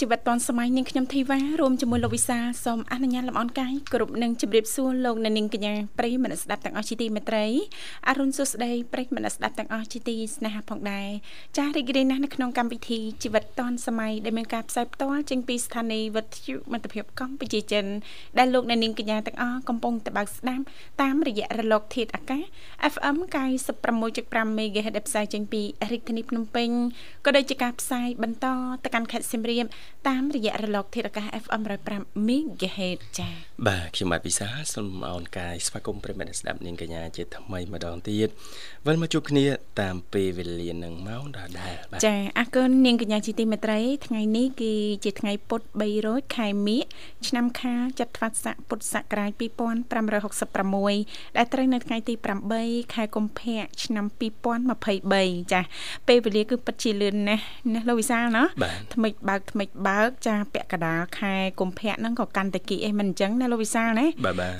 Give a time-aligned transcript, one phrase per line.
[0.00, 7.46] ជីវិតឌွန်សម័យនាងខ្ញុំធីវ៉ារួមជាមួយលោកវិសាសូមអនុញ្ញាតលំអរកាយគ្រប់នឹងជម្រាបសួរលោកអ្នកនាងកញ្ញាប្រិយមិត្តស្ដាប់ទាំងអស់ជាទីមេត្រី
[8.08, 11.08] អរុនសុស្ដីប្រិយមិត្តស្ដាប់ទាំងអស់ជាទីស្នេហាផងដែរ
[11.56, 17.84] ចាស់រីករាយណាស់នៅក្នុងកម្មវិធីជីវិតឌွန်សម័យដែលមានការផ្សាយផ្ទាល់ចេញពីស្ថានីយ៍វិទ្យុមិត្តភាពកម្ពុជាចិន
[18.38, 20.64] ដែលលោកអ្នកនាងកញ្ញាទាំងអស់កំពុងតបស្ដាប់
[21.02, 22.42] តាមរយៈរលកធាតុអាកាស
[22.94, 23.16] FM
[23.88, 26.70] 96.5 MHz ដែលផ្សាយចេញពីរាជធានីភ្នំពេញ
[27.24, 28.46] ក៏ដូចជាការផ្សាយបន្ត
[28.84, 29.66] ទៅកាន់ខេត្តសៀមរាប
[30.08, 31.62] តាមរយៈរលកធាតុអាកាស FM
[31.94, 33.34] 105 MHz ចា៎
[33.68, 38.28] បាទខ្ញុំបាទពិសាសូមអរកាយស្វាគមន៍ប្រិមត្តស្ដាប់នាងកញ្ញាជាថ្មីម្ដងទៀត
[38.86, 39.46] វិលមកជួបគ្នា
[39.80, 44.72] តាមពេលវេលានឹងម៉ោងដដែលបាទចា៎អរគុណនាងកញ្ញាជាទីមេត្រី ថ្ងៃនេះគឺ
[45.04, 45.60] ជាថ្ងៃពុធ
[45.98, 46.82] 300ខែមិញ
[47.28, 49.30] ឆ្នាំខាលចត្វាស័កពុទ្ធសករាជ
[50.14, 52.14] 2566ដែលត្រូវនៅថ្ងៃទី
[52.54, 54.06] 8ខែកុម្ភៈឆ្នាំ
[54.74, 55.64] 2023ចា៎
[56.08, 58.44] ពេលវេលាគឺពិតជាលឿនណាស់ណាលោកវិសាលណា
[58.94, 64.06] ថ្មិចបើកថ្មិចបើកចាពាក់កដាលខែកុម្ភៈហ្នឹងក៏កាន់តែគីអីមិនអញ្ចឹងណាលោកវិសាលណា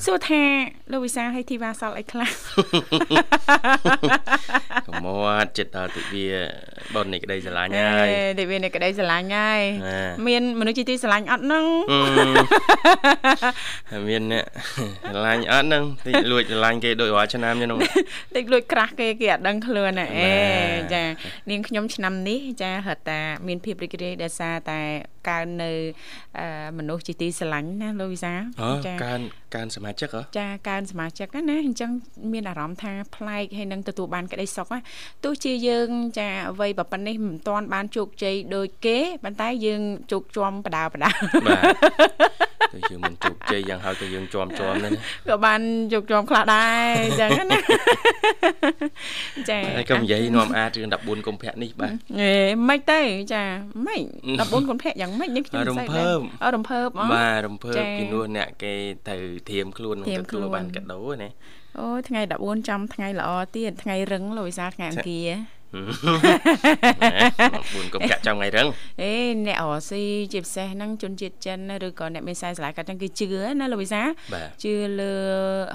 [0.07, 0.43] សួរថា
[0.93, 2.31] លោកវិសាលឲ្យធីវ៉ាសល់អីខ្លះ
[4.87, 6.27] កុំមកចិត្តដល់ទិវា
[6.95, 9.63] បននៃក្តីស្រឡាញ់ហើយទិវានៃក្តីស្រឡាញ់ហើយ
[10.27, 11.65] មានមនុស្សជាទីស្រឡាញ់អត់ហ្នឹង
[14.09, 14.45] មានអ្នក
[15.11, 17.79] ស្រឡាញ់អត់ហ្នឹងតិចលួចស្រឡាញ់គេដូចរាល់ឆ្នាំហ្នឹង
[18.37, 20.33] តិចលួចក្រាស់គេគេអត់ដឹងខ្លួនណាអេ
[20.95, 21.03] ចា
[21.51, 24.81] នាងខ្ញុំឆ្នាំនេះចាហត់តាមានភាពរីករាយដោយសារតែ
[25.29, 25.71] កើននៅ
[26.79, 28.33] មនុស្សជាទីស្រឡាញ់ណាលោកវិសា
[28.87, 29.21] ចាកើន
[29.55, 31.91] កើនសមាជិកហ៎ចាកើនសមាជិកណាអញ្ចឹង
[32.33, 34.79] មានអារម្មណ៍ថាប្លែកហើយនឹងទទួលបានក្តីសុខណា
[35.25, 35.89] ទោះជាយើង
[36.19, 39.83] ចាអ្វីបើប៉ុណ្នេះមិនទាន់បានជោគជ័យដូចគេប៉ុន្តែយើង
[40.13, 41.11] ជោគជាំបដាបដា
[41.47, 42.45] បាទ
[42.75, 44.93] ទៅយើងមិនជោគជ័យយ៉ាងហើយទៅយើងជាប់ជាប់ហ្នឹង
[45.29, 45.61] ក៏បាន
[45.93, 47.59] ជោគជាំខ្លះដែរអញ្ចឹងណា
[49.51, 52.33] ចាហើយក៏និយាយនាំអារឿង14កុម្ភៈនេះបាទហេ
[52.69, 53.01] មិនទេ
[53.35, 53.43] ចា
[53.87, 54.01] មិន
[54.41, 56.07] 14កុម្ភៈយ៉ាងម៉េចនេះខ្ញុំស្អីដែរ
[56.45, 58.75] អរំភើបបាទរំភើបជំនួសអ្នកគេ
[59.09, 59.17] ទៅ
[59.51, 61.31] ធៀមខ្លួននឹងទទួលបានកាដូណា
[61.79, 65.29] អូថ្ងៃ14ចំថ្ងៃល្អទៀតថ្ងៃរឹងលោកវិសាថ្ងៃអង្គារ
[65.75, 68.67] 4កុំកាក់ចាំថ្ងៃរឹង
[69.03, 69.15] អេ
[69.47, 73.29] អ្នករស៊ីជាពិសេសហ្នឹងជនជាតិចិនឬក៏អ្នកមានខ្សែស្រឡាយគាត់ហ្នឹងគឺជឿ
[73.61, 74.03] ណាលោកវិសា
[74.65, 75.15] ជឿលើ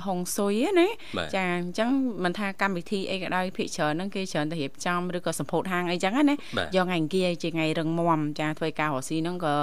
[0.05, 0.87] ហុងស៊ុយណា
[1.35, 1.89] ចាអញ្ចឹង
[2.23, 6.35] មិនថាកម្មវិធីអីក៏ដោយភិកច្រើនហ្នឹងគេច្រើនតែរៀបចំឬក៏សម្ពោធហាងអីចឹងណា
[6.75, 9.55] យកថ្ងៃអង្គារជាថ្ងៃរឹងមាំចាធ្វើការរស៊ីហ្នឹងក៏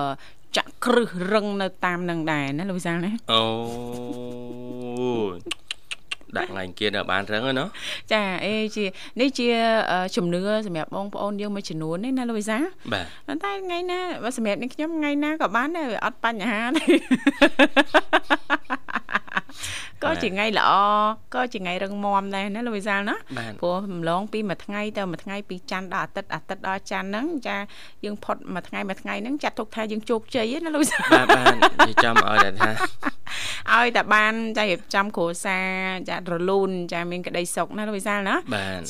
[0.57, 3.43] ចាក់គ្រឹះរឹងនៅតាមនឹងដែរណាលោកវិសាលណាអូ
[6.37, 7.65] ដាក់ថ្ងៃអង្គារនៅបានរឹងណា
[8.13, 8.85] ចាអេជា
[9.21, 9.49] នេះជា
[10.17, 12.59] ជំនឿសម្រាប់បងប្អូនយើងមួយចំនួននេះណាលូវីសា
[12.93, 13.99] បាទប៉ុន្តែថ្ងៃណា
[14.37, 16.85] សម្រាប់នេះខ្ញុំថ្ងៃណាក៏បានដែរអត់បញ្ហាទេ
[20.05, 20.71] ក៏ជាថ្ងៃល្អ
[21.35, 23.17] ក៏ជាថ្ងៃរឹងមាំដែរណាលោកវិសាលណា
[23.61, 27.57] ព្រោះម្លងពីមួយថ្ងៃទៅមួយថ្ងៃពីច័ន្ទដល់អាទិត្យអាទិត្យដល់ច័ន្ទហ្នឹងចា
[28.05, 32.71] យើងផុតមួយថ្ងៃមួយថ្ងៃហ្នឹងចាត់ទុកថាយើងជោគជ័យណាលោកវិសាលបាទបាទនិយាយចំឲ្យតែថា
[33.75, 35.67] ឲ្យតែបានចារៀបចំគ្រួសារ
[36.09, 38.37] ចារលូនចាមានក្តីសុខណាលោកវិសាលណា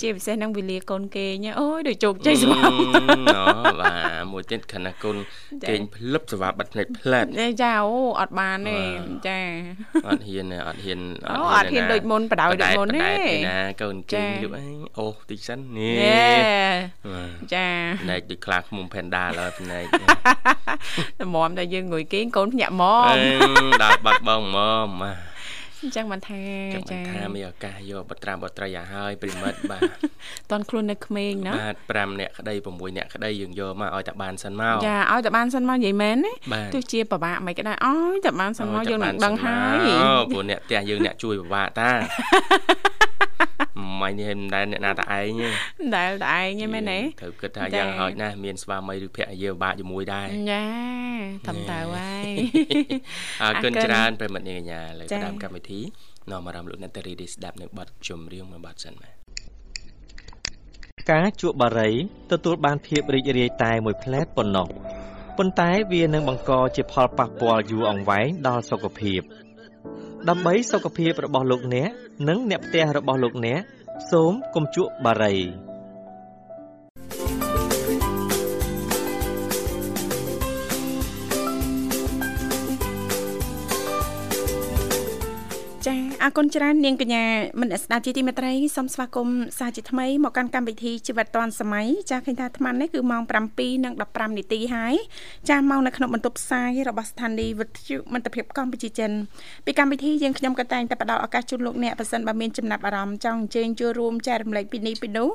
[0.00, 2.74] ជាពិសេសហ្នឹងវេលាកូនគេញអូយដូចជោគជ័យស្មារអូ
[3.80, 5.16] បាទមួយទៀតខណៈកូន
[5.68, 7.24] គេងភ្លឹបសវ៉ាបាត់ភ្នែកផ្លែត
[7.62, 8.78] ចាអូអត់បានទេ
[9.28, 9.38] ចា
[10.08, 13.14] អត់ហ៊ានអត់ហ៊ានអូអត់ហ៊ានដូចមុនបដ ாய் ដូចមុនទេ
[13.48, 14.66] ណាកូនជើងយប់អី
[14.98, 15.98] អូតិចសិននេះ
[17.54, 17.68] ចា
[18.10, 19.84] ណែកដូចខ្លាឃ្មុំ Panda ឡើយភ្នែក
[21.20, 23.16] តម្រាំតែយើងងុយគេងកូនភ្ញាក់ម៉ម
[23.82, 25.35] ដល់បាត់បងម៉មបាទ
[25.86, 26.40] អញ្ចឹងមិនថា
[26.92, 29.82] ចាថាមានឱកាសយកបត្រាបត្រីឲ្យហើយប្រិមិត្តបាទ
[30.50, 31.76] តន់ខ្លួននៅក្មេងណាបាទ
[32.12, 36.32] 5នាក់ក្តី6នាក់ក្តីយើងយកមកឲ្យតែបានសិនមកចាឲ្យតែបានសិនមកនិយាយមែនណា
[36.74, 41.90] ទោះជាពិបាកមិនក៏ដោយឲ្យតែបានសិនមកយើងនឹងដឹងហើយអូព្រោះអ្នកផ្ទះយើងអ្នកជួយពិបាកតា
[44.00, 50.64] ម៉ៃនេះមិនដែលអ្នកណាតឯងទេមិនដែលតឯងទេមែនទេត្រូវគិតថាយ៉ាងហោចណាស់មានស្វាមីឬភរិយាពិបាកជាមួយដែរចា
[51.46, 52.28] តាមតើហើយ
[53.42, 55.80] អរគុណច្រើនប្រិមិត្តនាងកញ្ញាលើតាមកម្មវិធី
[56.30, 59.14] នាំអារម្មណ៍លោកអ្នកតារីស្ដាប់នៅបទចម្រៀងមួយបទសិនបាទ
[61.12, 61.90] ការជក់បារី
[62.32, 64.68] ទទួលបានភាពរីករាយតែមួយផ្លែតប៉ុណ្ណោះ
[65.38, 69.20] ប៉ុន្តែវានឹងបង្កជាផលប៉ះពាល់យូរអង្វែងដល់សុខភាព
[70.28, 71.90] ដើម្បីសុខភាពរបស់លោកអ្នក
[72.28, 73.58] និងអ្នកផ្ទះរបស់លោកអ្នក
[74.10, 75.34] សូមកុំជក់បារី
[86.26, 87.24] អរគុណច្រើននាងកញ្ញា
[87.60, 93.22] មនស្ដាប់ជាទីមេត្រីសូមស្វាគមន៍សាជាថ្មីមកកាន់កម្មវិធីជីវិតឌွန်សម័យចាឃើញថាអាត្មានេះគឺម៉ោង
[93.74, 94.94] 7:15នាទីហើយ
[95.48, 99.10] ចាម៉ោងនៅក្នុងបន្ទប់ផ្សាយរបស់ស្ថានីយ៍វិទ្យុមិត្តភាពកម្ពុជាចិន
[99.66, 105.28] ពីកម្មវិធីយើងខ្ញុំក៏តែងតែផ្ដល់ឱកាសជូនលោកអ្នកប៉ះសិនបើមានចំណាប់អារម្មណ៍ចង់អញ្ជើញចូលរួមចែករំលែកពីនេះពីនោះ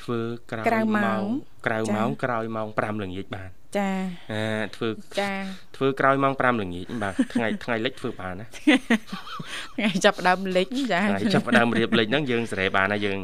[0.00, 0.20] ធ្វើ
[0.50, 1.24] ក្រៅម៉ោង
[1.66, 3.90] ក្រៅម៉ោងក្រោយម៉ោង5ល្ងាចបានចា
[4.32, 4.44] អា
[4.76, 4.88] ធ្វើ
[5.20, 5.30] ចា
[5.76, 8.46] ធ្វើក្រោយម៉ោង5ល្ងាចបាទថ្ងៃថ្ងៃលិចធ្វើបានណា
[9.76, 13.18] ថ្ងៃចាប់ដើមលិចចាថ្ងៃចាប់ដើមរៀបលិចហ្នឹងយើងសេរីបានណាយើង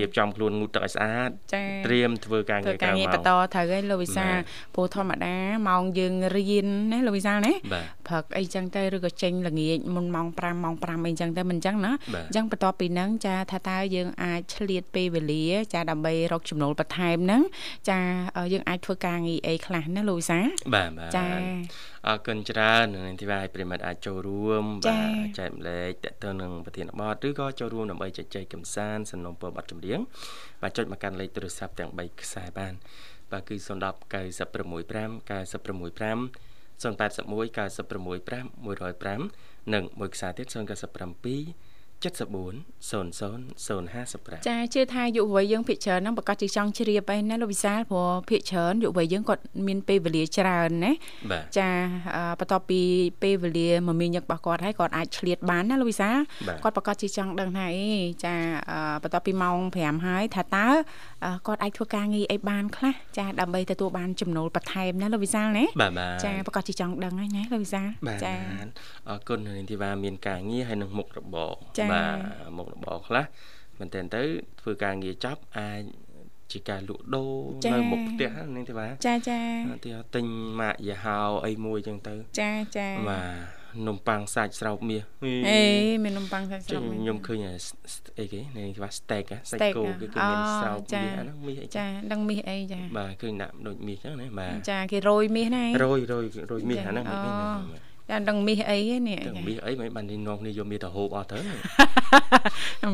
[0.00, 1.30] រៀបចំខ្លួនងូតទឹកឲ្យស្អាត
[1.86, 4.26] ត្រៀមធ្វើការងារក្រៅម៉ោងការងារបន្តត្រូវហើយលោកវិសា
[4.74, 5.34] ព្រោះធម្មតា
[5.68, 7.52] ម៉ោងយើងរៀនណាលោកវិសាណា
[8.08, 15.44] ព្រឹកអីចឹងទៅឬក៏ចេញល្ងាចមុនម៉ោង5ម៉ោង5អីចឹងទៅមិនចឹងណាអញ្ចឹងបន្ទាប់ពីហ្នឹងចាថាតើយើងអាចឆ្លៀតពេលវេលា
[15.74, 17.42] ចាដើម្បីរកចំណូលបន្ថែមហ្នឹង
[17.90, 18.00] ចា
[18.52, 20.38] យើងអាចធ្វើការងារអីខ្លះណាលោកវិសា
[20.74, 21.26] បាទបាទចា
[22.06, 29.98] អរគុណច្រើននឹងទីបាយប្រិមិត្តអាចចូលរួមបាទចែកម្លែកតទៅនឹងប្រធានបទឬក៏ចូលរួមដើម្បីជជែកកម្សាន្តសំណុំពរបទចម្រៀង
[30.62, 32.74] បាទចុចមកកាន់លេខទូរស័ព្ទទាំង3ខ្សែបាន
[33.32, 36.84] បាទគឺ010 965 965 081 965
[39.24, 40.56] 105និងមួយខ្សែទៀត097
[42.04, 50.92] 740055ចាជឿថាយុវវ័យយើងភាគច្រើនហ្នឹងប្រកាសជាចង់ជ្រាបឯណាលោកវិសាលព្រោះភាគច្រើនយុវវ័យយើងគាត់មានពេលវេលាច្រើនណា
[51.58, 51.68] ចា
[52.38, 52.80] បន្ទាប់ពី
[53.22, 56.16] ពេលវេលាមមាញឹករបស់គាត់ហើយគាត់អាចឆ្លៀតបានណាលោកវិសាល
[56.62, 57.88] គាត់ប្រកាសជាចង់ដឹងថាអី
[58.24, 58.34] ចា
[59.02, 60.66] បន្ទាប់ពីម៉ោង5ហើយថាតើ
[61.46, 65.64] គាត់អាចធ្វើការងារអីបានខ្លះចាដើម្បីទទួលបានចំណូលបន្ថែមណាលោកវិសាលណា
[66.24, 67.88] ចាប្រកាសជាចង់ដឹងហើយណាលោកវិសាល
[68.24, 68.34] ចា
[69.08, 71.50] អរគុណនាងធីវ៉ាមានការងារហើយនឹងមុខរបរ
[71.94, 73.24] បាទមុខរបរខ្លះ
[73.78, 74.22] មែនតើទៅ
[74.60, 75.82] ធ្វើការងារចប់អាច
[76.52, 77.32] ជាការលក់ដូរ
[77.72, 79.40] នៅមុខផ្ទះនឹងទេបាទចាចា
[79.84, 80.24] ទីទិញ
[80.60, 85.02] ម៉ាកយាហោអីមួយចឹងទៅ ចាចាបាទនំប៉័ងសាច់ស្រោបមាស
[85.48, 85.62] អេ
[86.04, 87.38] មាននំប៉័ងសាច់ស្រោបមាសខ្ញុំឃើញ
[88.18, 101.38] អីគេនេះគេថា steak សាច់គោគឺគេមានស្រោបមាសអាហ្នឹងមាសអីចាដឹងមាសអីចាបាទឃើញដាក់ដូចមាសចឹងណាបាទចាគេរយមាសណារយរយរយមាសអាហ្នឹងមិនមា នចាដឹងមាសអីនេះដឹងមាសអីមិនបាននេះនាំគ្នាយកមាសទៅហូបអស់ទៅ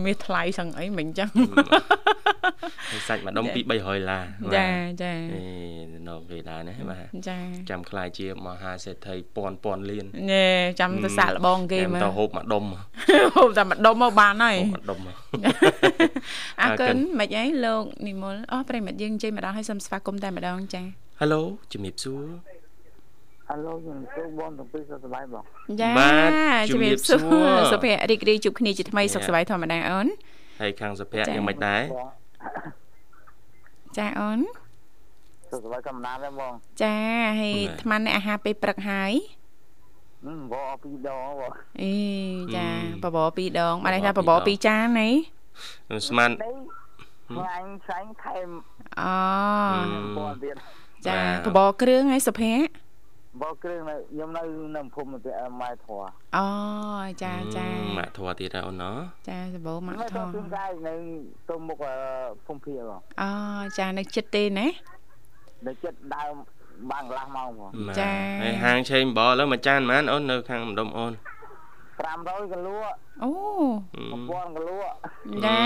[0.04, 1.30] មាសថ្លៃសឹងអីមិនចឹង
[3.08, 4.20] សាច់មួយដុំ2 300ឡា
[4.56, 4.68] ចា
[5.02, 5.42] ចាអេ
[6.08, 7.38] នាំគេដែរណាបាទចា
[7.70, 10.46] ចាំខ្លាយជាមហាសេដ្ឋីពាន់ពាន់លានណែ
[10.80, 12.64] ចាំទៅសាក់លបងគេមើលទៅហូបមួយដុំ
[13.36, 14.98] ហូបតែមួយដុំមកបានហើយមួយដុំ
[16.60, 20.82] អរគុណមិនអីលោកនិមលអស់ប្រិមិត្តយើងជិះម្ដងឲ្យសូមស្វាគមន៍តែម្ដងចា
[21.20, 22.24] Halo ជំរាបសួរ
[23.50, 25.42] ហៅជំរាបសួរបងទាំងពីរសុខសប្បាយបង
[25.80, 25.90] ចា
[26.72, 30.06] ជំរាបសួរសុភ័ក្ររីករាយជួបគ្នាជាថ្មីសុខសប្បាយធម្មតាអូន
[30.60, 31.82] ហើយខាងសុភ័ក្រយ៉ាងម៉េចដែរ
[33.98, 34.40] ចាអូន
[35.50, 36.52] សុខសប្បាយធម្មតាដែរបង
[36.82, 36.96] ចា
[37.40, 39.12] ហើយអាត្មានេះអាហារពេលព្រឹកហើយ
[40.52, 41.52] បបពីរដងបង
[41.82, 41.94] អេ
[42.56, 42.66] ចា
[43.04, 45.08] បបពីរដងបានន័យថាបបពីរចានហី
[46.08, 48.48] ស្មានថ្ងៃផ្សេងថែម
[49.00, 49.14] អូ
[50.18, 50.56] បងទៀត
[51.06, 51.18] ចា
[51.56, 52.89] បបគ្រឿងហើយសុភ័ក្រ
[53.38, 54.42] បោគ្រឿងនៅខ្ញុំនៅ
[54.76, 56.00] នៅភូមិទៅម៉ែធွာ
[56.36, 56.46] អូ
[57.22, 57.66] ចាចា
[57.98, 58.84] ម៉ាក់ធွာទៀតអូនណ
[59.28, 60.94] ចាសបោម៉ាក់ធွာខ្ញុំកាយនៅ
[61.50, 61.84] ទៅមុខ
[62.46, 63.30] ភូមិភៀបងអូ
[63.78, 64.66] ចានៅចិត្តទេណា
[65.66, 66.34] នៅចិត្តដើម
[66.90, 67.70] បានកន្លះម៉ោងបង
[68.00, 71.12] ចាហើយហាងឆេងបោឥឡូវមួយចានប៉ុន្មានអូននៅខាងម្ដុំអូន
[72.00, 72.74] 500គីឡូ
[73.22, 73.30] អូ
[74.10, 74.76] 1000គីឡូ
[75.44, 75.58] ចា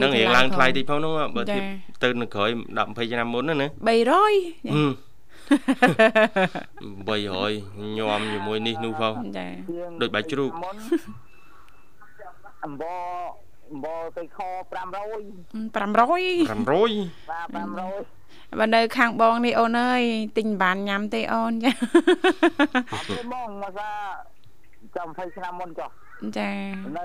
[0.00, 1.62] នឹងរៀងឡើងថ្លៃតិចផងនោះបើធៀប
[2.02, 5.07] ទៅនៅក្រោយ10 20ឆ្នាំមុនណា300
[5.48, 5.52] 300
[7.98, 9.46] ញោមជាមួយនេះនោះផងចា
[10.00, 10.50] ដូចបាយជ្រូក
[12.64, 12.84] អំប
[13.72, 14.48] អំបិលទៅខ500
[15.74, 20.02] 500 500បាទ500បើនៅខាងបងនេះអូនអើយ
[20.38, 21.70] ទិញបានញ៉ាំទេអូនចា
[22.92, 23.90] អត់ទេបងមកថា
[24.96, 25.90] ចាំ20ឆ្នាំមុនចុះ
[26.38, 26.50] ចា
[26.96, 27.04] នៅ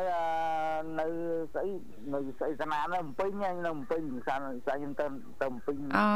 [0.99, 1.05] នៅ
[1.53, 1.67] ស្អី
[2.13, 5.05] នៅស្អីស្នានៅភ្នំពេញនៅភ្នំពេញសានសាខ្ញុំទៅ
[5.41, 6.07] ទៅភ្នំពេញអូ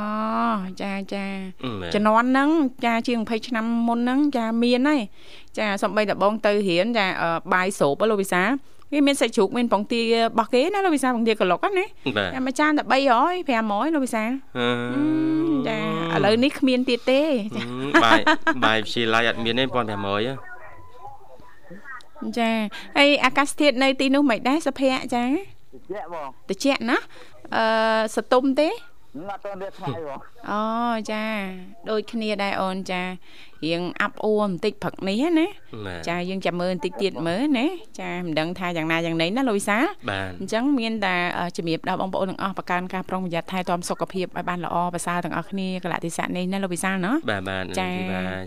[0.81, 1.25] ចាចា
[1.93, 2.49] ជំនាន់ហ្នឹង
[2.85, 5.01] ចាជាង20ឆ្នាំមុនហ្នឹងចាមានហើយ
[5.57, 7.05] ចាសំបីតបងទៅរៀនចា
[7.53, 8.43] បាយស្រូបលោកវិសា
[8.93, 11.85] វាមានសាច់ជ្រូកមានពងទារបស់គេណាលោកវិសាពងទាក្លុកណា
[12.33, 14.23] តែមួយចានតែ300 500លោកវិសា
[15.67, 15.77] ចា
[16.15, 17.21] ឥឡូវនេះគ្មានទៀតទេ
[18.03, 18.21] បាយ
[18.65, 20.56] បាយវិទ្យាល័យអត់មានទេ1500
[22.37, 22.49] ចា
[22.97, 26.97] ហើយអាកាសធាតុនៅទីនោះមិនដែរសុភ័ក្រចាតិចបងតិចណា
[27.55, 27.63] អឺ
[28.15, 30.19] សតុំទេអត់ទៅថ្ងៃបង
[30.51, 30.61] អូ
[31.11, 31.23] ចា
[31.89, 33.01] ដូចគ្នាដែរអូនចា
[33.65, 35.47] រៀងអាប់អួរបន្តិចព្រឹកនេះណា
[36.09, 37.67] ចាយើងចាំមើលបន្តិចទៀតមើលណា
[37.99, 39.77] ចាមិនដឹងថាយ៉ាងណាយ៉ាងណីណាលូវីសា
[40.39, 41.15] អញ្ចឹងមានតែ
[41.57, 47.89] ជំរាបដល់បងប្អូនទាំងអស់ប្រកាន់ការប្រុងប្រយ័ត្នថែទាំសុខភាពឲ្យបានល្អប្រសើរទាំងអស់គ្នាកលៈទេសៈនេះណាលូវីសាណាបាទបាទចា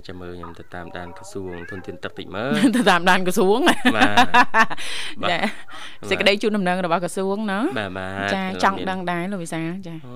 [0.07, 3.59] ចាំមើលខ្ញុំទៅតាមដានក្រសួងធនធានទឹកតិចមើលទៅតាមដានក្រសួង
[3.97, 4.09] បា
[5.29, 5.39] ទចា
[6.11, 10.15] សេចក្តីជូនដំណឹងរបស់ក្រសួងណាបាទបាទចាចង់ដឹងដែរលូវីសាចាអូ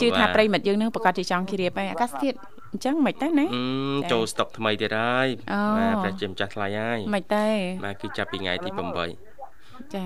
[0.00, 2.36] ជឿថាប្រិមិត្តយើងនឹងប្រកាសជាចង់ជ្រាបហើយអាកាសធាតុ
[2.73, 3.47] អញ្ចឹងមិនទៅណា
[4.11, 5.27] ចូលស្តុកថ្មីទៀតហើយ
[5.77, 7.47] បាទព្រះជាម្ចាស់ថ្លៃហើយមិនទេ
[7.85, 8.69] បាទគឺចាប់ពីថ្ងៃទី
[9.31, 10.05] 8ចា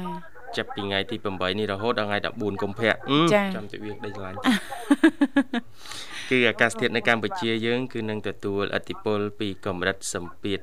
[0.58, 2.94] ចាប់ពីថ្ងៃទី8នេះរហូតដល់ថ្ងៃ14កុម្ភៈ
[3.34, 4.38] ចាំទៅវាដីឆ្លាញ់
[6.30, 10.60] គឺអាកាសធាតុនៅកម្ពុជាយើង គឺនឹងទទួលឥទ្ធិពលពីកម្រិតសម្ពាធ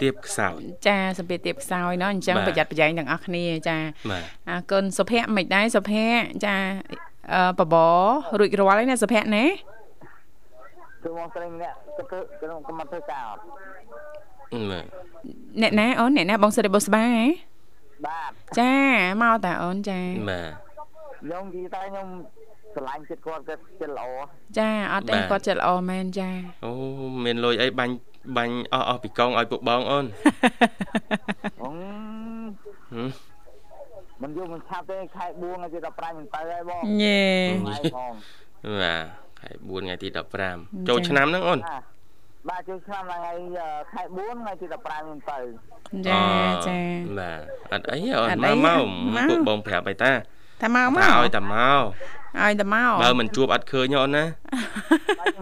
[0.00, 3.76] ទៀបខ្សោយចាសម្ពាធទៀបខ្សោយเนาะអញ្ចឹងប្រយ័ត្នប្រយែងទាំងអស់គ្នាចា
[4.48, 6.56] អរគុណសុភ័ក្រមិនដែរសុភ័ក្រចា
[7.58, 7.74] បប
[8.38, 9.44] រួចរាល់ហើយណាសុភ័ក្រណា
[11.03, 12.03] គឺមកស្រីម្នាក់ទៅ
[12.41, 13.41] ក្នុងកំណត់ធ្វើការអត់
[15.61, 17.25] អ្នកណាអូនអ្នកណាបងស្រីបុស្បាហ៎
[18.05, 18.73] បាទចា
[19.21, 20.51] មកតាអូនចាបាទ
[21.21, 22.07] ខ្ញុំនិយាយតែខ្ញុំ
[22.75, 24.07] ស្រឡាញ់ចិត្តគាត់គាត់ចិត្តល្អ
[24.57, 26.29] ចាអត់ទេគាត់ចិត្តល្អមែនចា
[26.65, 26.71] អូ
[27.23, 27.93] មានលុយអីបាញ់
[28.37, 30.05] បាញ់អស់អស់ពីកងឲ្យពួកបងអូន
[31.63, 33.05] អឺ
[34.21, 37.23] មិនយកមិនឆាប់ទេខែ4ថ្ងៃទី15មិនទៅហើយបងញ៉េ
[37.67, 40.07] បាទ ខែ4ថ្ងៃទី
[40.47, 41.59] 15ចូលឆ្នាំហ្នឹងអូន
[42.49, 43.31] បាទចូលឆ្នាំថ្ងៃ
[43.93, 45.37] ខែ4ថ្ងៃទី15មិនទៅ
[46.07, 46.21] ចា
[46.67, 46.77] ចា
[47.17, 50.11] បាទអត់អីអូនមកមកពួកបងប្រាប់អីតា
[50.61, 51.81] តាមកមកឲ្យតាមក
[52.41, 54.25] ឲ្យតាមកបើមិនជួបអត់ឃើញអូនណា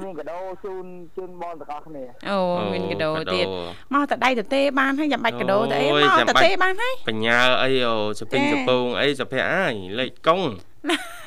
[0.04, 0.86] មានកដោជូន
[1.18, 2.38] ជូនបងទាំងអស់គ្នាអូ
[2.74, 3.46] មានកដោទៀត
[3.94, 10.42] មកតដៃតទេបានហើយចាំបាច់កដោទៅអីមកតទេបានហើយបញ្ញាអីអូសពេញសពងអីសុភ័ក្រអាយលេខកុង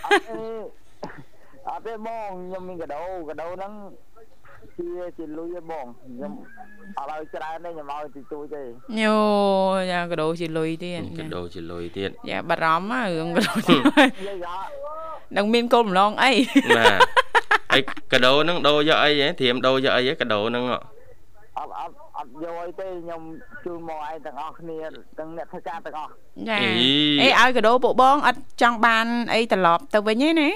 [0.07, 0.84] អត់
[1.87, 3.73] ទេបងខ្ញុំមានកដោកដោហ្នឹង
[4.77, 4.89] ជា
[5.19, 6.33] ជាលុយឯបងខ្ញុំ
[6.99, 8.63] អត់ឲ្យច្រើនទេខ្ញុំឲ្យតិចតួចទេ
[9.01, 9.17] ញូ
[9.91, 13.55] យ៉ាកដោជាលុយទៀតកដោជាលុយទៀតយ៉ាបារម្ភរឿងកដោ
[15.37, 16.33] នឹងមានកូនម្លងអី
[16.77, 16.99] បាទ
[17.73, 20.85] ហើយកដោហ្នឹងដោយកអីហ៎ត្រៀមដោយកអីហ៎កដោហ្នឹងអត់
[21.59, 23.23] អត់អត់យកអីទេខ្ញុំ
[23.65, 24.79] ជូនមកឯងទាំងអស់គ្នា
[25.19, 26.11] ទាំងអ្នកធ្វើការទាំងអស់
[26.49, 26.57] ចា
[27.23, 30.51] អេឲ្យកដោពួកបងអត់ចង់បានអីត្រឡប់ទៅវិញទេណា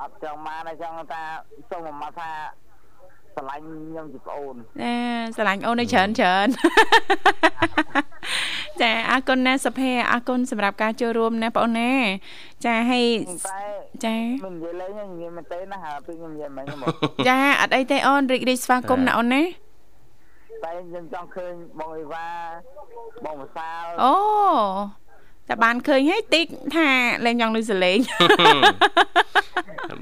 [0.00, 1.22] អត់ចង់បានតែចង់ថា
[1.70, 2.30] សូមមកថា
[3.34, 4.94] ស្រឡាញ់ខ្ញុំជាប្អូនណា
[5.36, 6.48] ស្រឡាញ់អូនឲ្យច្រើនច្រើន
[8.82, 11.92] ចាអរគុណណាសុភ័ក្រអរគុណសម្រាប់ការចូលរួមណាបងអូនណា
[12.64, 13.06] ចាហើយ
[14.04, 16.86] ចាមិននិយាយលេងនិយាយមែនទេណាហើយពេលខ្ញុំនិយាយមិនហ្មង
[17.28, 19.42] ចាអត់អីទេអូនរីករាយស្វាគមន៍ណាអូនណា
[20.64, 22.26] តែខ្ញុំចង់ឃើញបងអីវ៉ា
[23.24, 24.14] បងវិសាលអូ
[25.48, 26.46] តែបានឃើញហើយតិច
[26.76, 26.88] ថា
[27.26, 27.98] លេងចង់លឺសលេង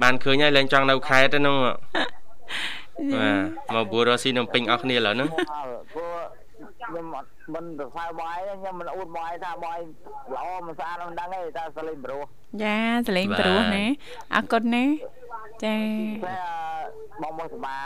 [0.03, 3.29] បានឃើញហើយលេងចង់នៅខេត្តហ្នឹងបា
[3.73, 5.29] ទមកបួររស៊ីនឹងពេញអស់គ្នាឥឡូវហ្នឹង
[5.93, 6.15] ព្រោះ
[6.81, 9.79] ខ្ញុំអត់មិនប្រសើរបាយខ្ញុំមិនអួតបាយថាបាយ
[10.35, 12.23] ល្អមិនស្អាតមិនដឹងទេតែសលេងព្រោះ
[12.63, 13.85] ចាសលេងព្រោះណា
[14.35, 14.85] អរគុណណា
[15.65, 15.77] ចា
[17.23, 17.79] បងមកសបា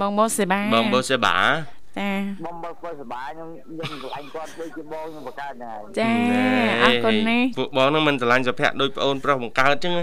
[0.00, 1.36] បងមកសេបាបងមកសេបា
[1.98, 2.10] ចា
[2.44, 6.12] បងបើគាត់សុបាយខ្ញុំខ្ញុំស្រឡាញ់គាត់ដូចជាបងខ្ញុំបង្កើតហ្នឹងហើយចា
[6.82, 10.00] អរគុណណាពួកបងហ្នឹងមិនស្រឡាញ់សុភ័ក្រដូចប្អូនប្រុសបង្កើតអញ្ចឹងឥ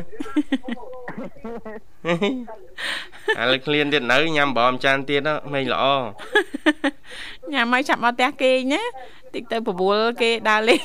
[3.52, 5.86] ឡូវឃ្លានទៀតនៅញ៉ាំបងចានទៀតមិនល្អ
[7.54, 8.82] ញ៉ាំមកចាប់មកផ្ទះគេណា
[9.34, 10.82] តិចទៅបបួលគេដើរលេង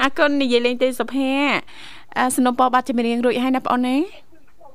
[0.00, 3.96] អរគុណនិយាយលេងទេសុភ័ក្រสนុំពរបាត់ចម្រៀងរួចហើយណាបងអូនណា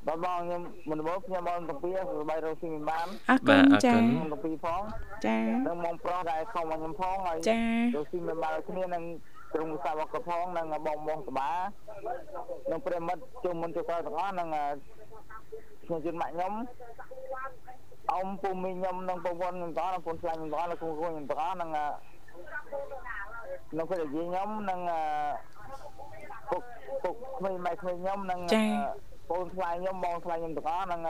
[0.08, 4.82] បងបងខ្ញុំមុនដំបូងខ្ញុំបងតាពីសប្បាយរស់ស៊ីមិនបានអរគុណចាតាពីផង
[5.26, 7.58] ចានឹងមកប្រុសដែលខំមកខ្ញុំផងហើយចា
[7.96, 9.04] រស់ស៊ីមិនបានគ្នានឹង
[9.54, 11.52] ក្រុមសាវកផងនឹងបងបងសបា
[12.72, 14.50] នឹងប្រិមិត្តជុំមុនចូលទាំងអស់នឹង
[15.86, 16.54] ខ្ញុំជិនម៉ាក់ខ្ញុំ
[18.12, 21.70] អ៊ំពូមីខ្ញុំនិងបងប្អូនខ្ញុំទាំងអស់បងប្អូនខ្លាញ់ខ្ញុំទាំងអស់និងគ្រូគ្រូខ្ញុំទាំងអស់នឹង
[23.72, 24.80] ក្នុងព្រះរាជាខ្ញុំនិង
[26.50, 26.64] ពុក
[27.04, 28.40] ពុកក្មេងម៉ែក្មេងខ្ញុំនិង
[29.33, 31.01] បងថ្លៃខ្ញុំបងថ្លៃខ្ញុំទាំងអស់និង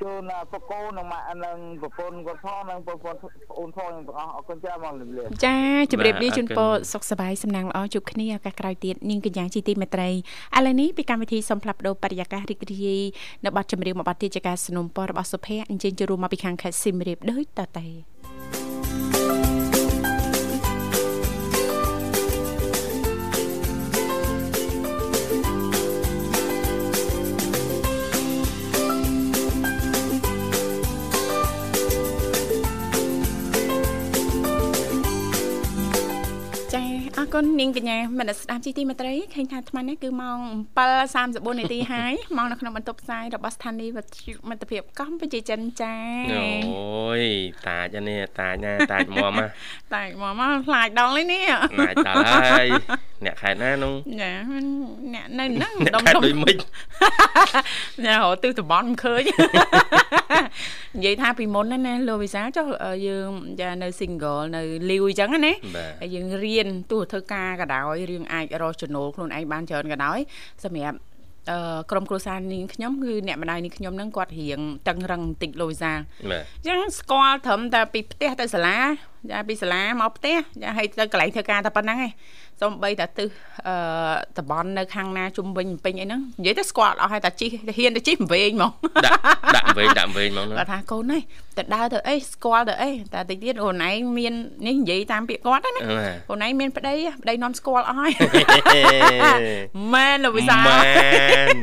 [0.00, 3.18] ជូនពកូននិងម៉ាក់និងប្រពន្ធគាត់ផងនិងប្រពន្ធ
[3.58, 5.58] អូនផងទាំងអស់អរគុណច្រើនមកលំលាចា
[5.92, 10.14] ជម្រាបលាជូនពរសុខសប្បាយសំណាងល្អជួបគ្នាឱកាសក្រោយទៀតនាងកញ្ញាជីទីមេត្រីឥ
[10.66, 13.00] ឡូវនេះពីកម្មវិធីសំផ្លាប់ដោបរិយាកាសរីករាយ
[13.44, 17.86] នៅប័ណ្ណចម្រៀងមួយប័ណ្ណទៀតជាការสนับสนุนពររបស់សុភ័ក្រអញ្ជើញចូលរួមមកពីខាងខេត្តសៀមរាបដូចតទៅ
[37.33, 40.39] គុណនាងកញ្ញាមនស្ដាប់ជីទីមេត្រីឃើញថាអាត្មានេះគឺម៉ោង
[40.99, 45.95] 7:34នាទីហើយម៉ោងនៅក្នុងបន្ទប់ផ្សាយរបស់ស្ថានីយ៍វិទ្យុមិត្តភាពកម្ពុជាចិនចា
[46.33, 47.23] អូយ
[47.67, 49.47] តាចនេះតាចណាតាចមុំណា
[49.95, 52.67] តាចមុំមកខ្លាចដងនេះខ្លាចដល់ហើយ
[53.25, 54.31] អ្នកខេតណានោះចា
[55.13, 56.57] អ្នកនៅហ្នឹងដុំដូចមិន
[58.05, 59.21] ញ៉ារទិសតំបន់មិនឃើញ
[60.95, 62.65] និយាយថាពីមុនណាណាលោកវិសាចុះ
[63.07, 63.29] យើង
[63.61, 65.53] ចានៅ single នៅលីវអញ្ចឹងណា
[66.01, 70.19] ហើយយើងរៀនទោះធ្វើការក៏ដោយរឿងអាចរកចំណូលខ្លួនឯងបានច្រើនក៏ដោយ
[70.63, 70.97] សម្រាប់
[71.51, 75.97] អឺក្រុមគ្រួសារនាងខ្ញុំគឺអ្នកម្ដាយនាងខ្ញុំហ្នឹងគាត់រៀងតឹងរឹងបន្តិចលូវីសាអ
[76.63, 78.77] ញ្ចឹងស្គាល់ត្រឹមតែពីផ្ទះទៅសាលា
[79.31, 82.11] ចាពីសាលាមកផ្ទះចាឲ្យទៅកន្លែងធ្វើការតែប៉ុណ្្នឹងឯង
[82.61, 83.29] សូម្បីតែទឹះ
[83.67, 83.75] អឺ
[84.37, 88.71] តបន់នៅខាងណាជុំវិញពេញអីហ្នឹងនិយាយទៅស្គាល់អស់ហើយតែជីហ៊ានទៅជីវែងហ្មង
[89.05, 89.21] ដាក់
[89.55, 91.21] ដាក់វែងដាក់វែងហ្មងគាត់ថាកូននេះ
[91.57, 94.33] ទៅដើរទៅអីស្គាល់ទៅអីតែតិចទៀតអូនឯងមាន
[94.67, 95.81] នេះនិយាយតាមពាក្យគាត់ណា
[96.29, 98.11] អូនឯងមានប្តីប្តីនាំស្គាល់អស់ហើយ
[99.93, 100.73] មែនលោកវិសាមែ
[101.53, 101.55] ន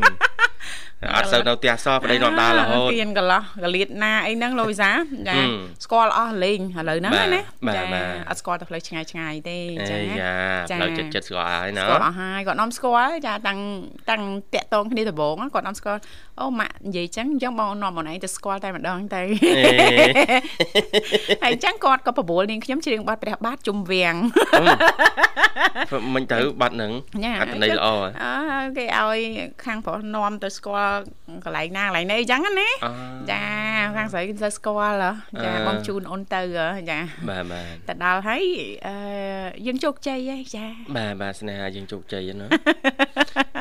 [1.16, 4.90] អត់សូវនៅផ្ទះសប្តីនាំដើររហូតទៀនកន្លោះកលៀតណាអីហ្នឹងលោកវិសា
[5.28, 5.36] ចា
[5.84, 7.40] ស្គាល់អស់លេងឥឡូវហ្នឹងណា
[7.76, 7.82] ចា
[8.28, 9.58] អត់ស្គាល់តែផ្លូវឆ្ងាយឆ្ងាយទេ
[9.90, 9.98] ចា
[10.70, 13.58] ចាផ្លូវចិត្តចិត្តស្គាល់ហើយណាស្គាល់អស់ហើយគាត់នាំស្គាល់ចាតាំង
[14.10, 14.22] តាំង
[14.54, 16.00] តាក់តងគ្នាដំបូងគាត់នាំស្គាល់
[16.40, 19.22] អូម៉ាក់និយាយចឹងអញ្ចឹងបងនាំអូនឯងទៅស្គាល់តែម្ដងទៅ
[21.42, 24.14] ហើយអញ្ចឹងគាត់ក៏បបួលនាងខ្ញុំច្រៀងបាត់ព្រះបាទជុំវាំង
[26.14, 26.92] មិញទៅបាត់ហ្នឹង
[27.40, 27.88] អត្តន័យល្អ
[28.24, 28.34] អើ
[28.78, 29.18] គេឲ្យ
[29.64, 30.89] ខាងប្រុសនាំទៅស្គាល់
[31.44, 32.68] កន្លែងណាកន្លែងនេះអញ្ចឹងណា
[33.30, 33.42] ចា
[33.96, 36.42] ខាងស្រីគេស្គាល់ចាបងជូនអូនទៅ
[36.90, 36.98] ចា
[37.28, 38.42] បាទបាទទៅដល់ហើយ
[38.86, 38.94] អឺ
[39.66, 42.46] យើងជោគជ័យហើយចាបាទបាទស្នេហាយើងជោគជ័យណា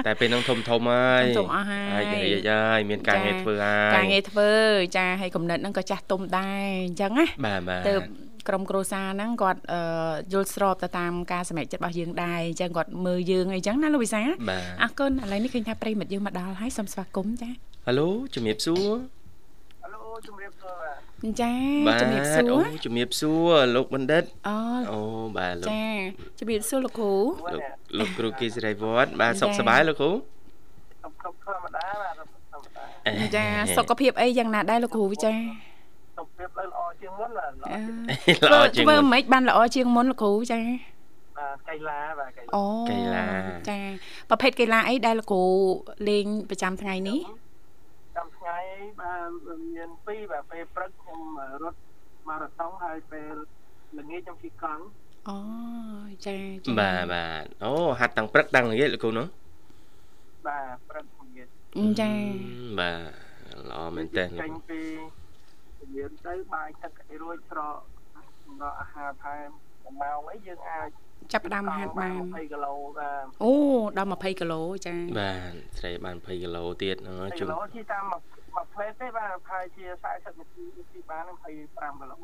[0.06, 4.52] តែពេលហ្នឹងធំធំហើយធំអស់ហើយហើយនិយាយហើយមានការងារធ្វើហើយការងារធ្វើ
[4.98, 7.94] ចាហើយកំណត់ហ្នឹងក៏ចាស់ទុំដែរអញ្ចឹងណាបាទបាទទៅ
[8.48, 9.62] ក្រុមគ្រួសារហ្នឹងគាត់
[10.34, 14.22] យល់ស្របទៅតាមការសម្រេចចិត្តរបស់យើងដែរអញ្ចឹងគាត់មើលយើងអីចឹងណាលោកវិសា
[14.82, 17.50] អរគុណឥឡូវនេះឃើញថាប្រិមិត្តយើងមកដល់ហើយសូមស្វាគមន៍ចា
[17.86, 18.90] ហៅឡូជំរាបសួរ
[19.82, 20.84] ហៅឡូជំរាបសួរ
[21.42, 21.54] ចា
[22.02, 24.58] ជំរាបសួរអូជំរាបសួរលោកបណ្ឌិតអូ
[24.92, 25.00] អូ
[25.38, 25.88] បាទលោកចា
[26.40, 27.14] ជំរាបសួរលោកគ្រូ
[27.54, 27.64] លោក
[28.00, 30.12] លោកគ្រូគីសិរីវត្តបាទសុខសប្បាយលោកគ្រូ
[31.04, 31.14] សុខ
[31.46, 33.46] ធម្មតាបាទធម្មតាចា
[33.78, 35.34] សុខភាពអីយ៉ាងណាដែរលោកគ្រូវិចា
[36.20, 40.60] សុខភាពល្អជាងមុនបាទល្អជាងមុនធ្វើមិនបានល្អជាងមុនលោកគ្រូចា
[41.38, 43.26] បាទកីឡាបាទកីឡាអូកីឡា
[43.70, 43.80] ចា
[44.30, 45.44] ប្រភេទកីឡាអីដែលលោកគ្រូ
[46.10, 47.20] លេងប្រចាំថ្ងៃនេះ
[48.18, 48.58] ចាំថ្ងៃ
[49.02, 49.30] បាទ
[49.76, 51.22] មានពីរបាទពេលព្រឹកខ្ញុំ
[51.64, 51.78] រត់
[52.28, 53.36] ម៉ារ៉ាតុងហើយពេល
[53.98, 54.84] ល្ងាចខ្ញុំជិះកង់
[55.30, 55.38] អូ
[56.26, 56.36] ចា
[56.80, 59.28] បាទបាទអូហាត់តាំងព្រឹកតាំងល្ងាចលោកគ្រូនោះ
[60.48, 61.48] បាទព្រឹកល្ងាច
[62.02, 62.12] ចា
[62.80, 63.30] បាទ
[63.70, 64.82] ល្អមែនតើចេញពី
[65.96, 67.78] រៀនទៅបាយទឹកឲ្យរួចស្រក
[68.44, 69.48] សម្រាប់អាហារថែម
[70.02, 70.90] ម៉ោងអីយើងអាច
[71.32, 73.52] ចាប់ផ្ដើមហាត់បាន20គីឡូបាទអូ
[73.98, 76.96] ដល់20គីឡូចាបាទស្រីបាន20គីឡូទៀត
[77.40, 82.18] ជុំគីឡូជិះតាមមួយផ្លេតទេបាទប្រហែលជា40នាទីជិះបាន25គីឡូ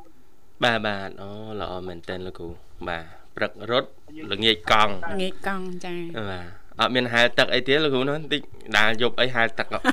[0.64, 1.30] បាទបាទអូ
[1.62, 2.50] ល្អមែនតើលោកគ្រូ
[2.90, 3.90] បាទព្រឹករត់
[4.32, 5.94] ល្ងាចកង់ល្ងាចកង់ចា
[6.32, 6.46] បាទ
[6.80, 8.42] អត់មានហែលទឹកអីទៀតលោកគ្រូនោះតិច
[8.78, 9.86] ដាល់យប់អីហែលទឹកអត់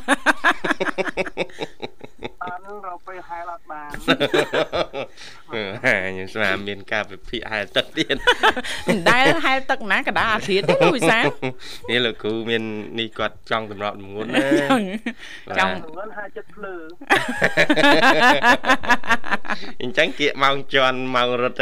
[2.66, 3.90] អត់រកពេលហែលអត់បាន
[5.84, 8.16] ខ្ញុំស្មានមានការវិភាគហែលទឹកទៀត
[8.88, 12.62] មិនដែលហែលទឹកណាកដាអាធិតទេលោកវិសានេះលោកគ្រូមាន
[12.98, 14.46] នេះគាត់ចង់តម្រប់ងួនណា
[15.58, 16.74] ចង់ងួនហាចិត្តភ្លឺ
[19.82, 21.56] អញ្ចឹងគៀកម៉ោងជន់ម៉ោងរត់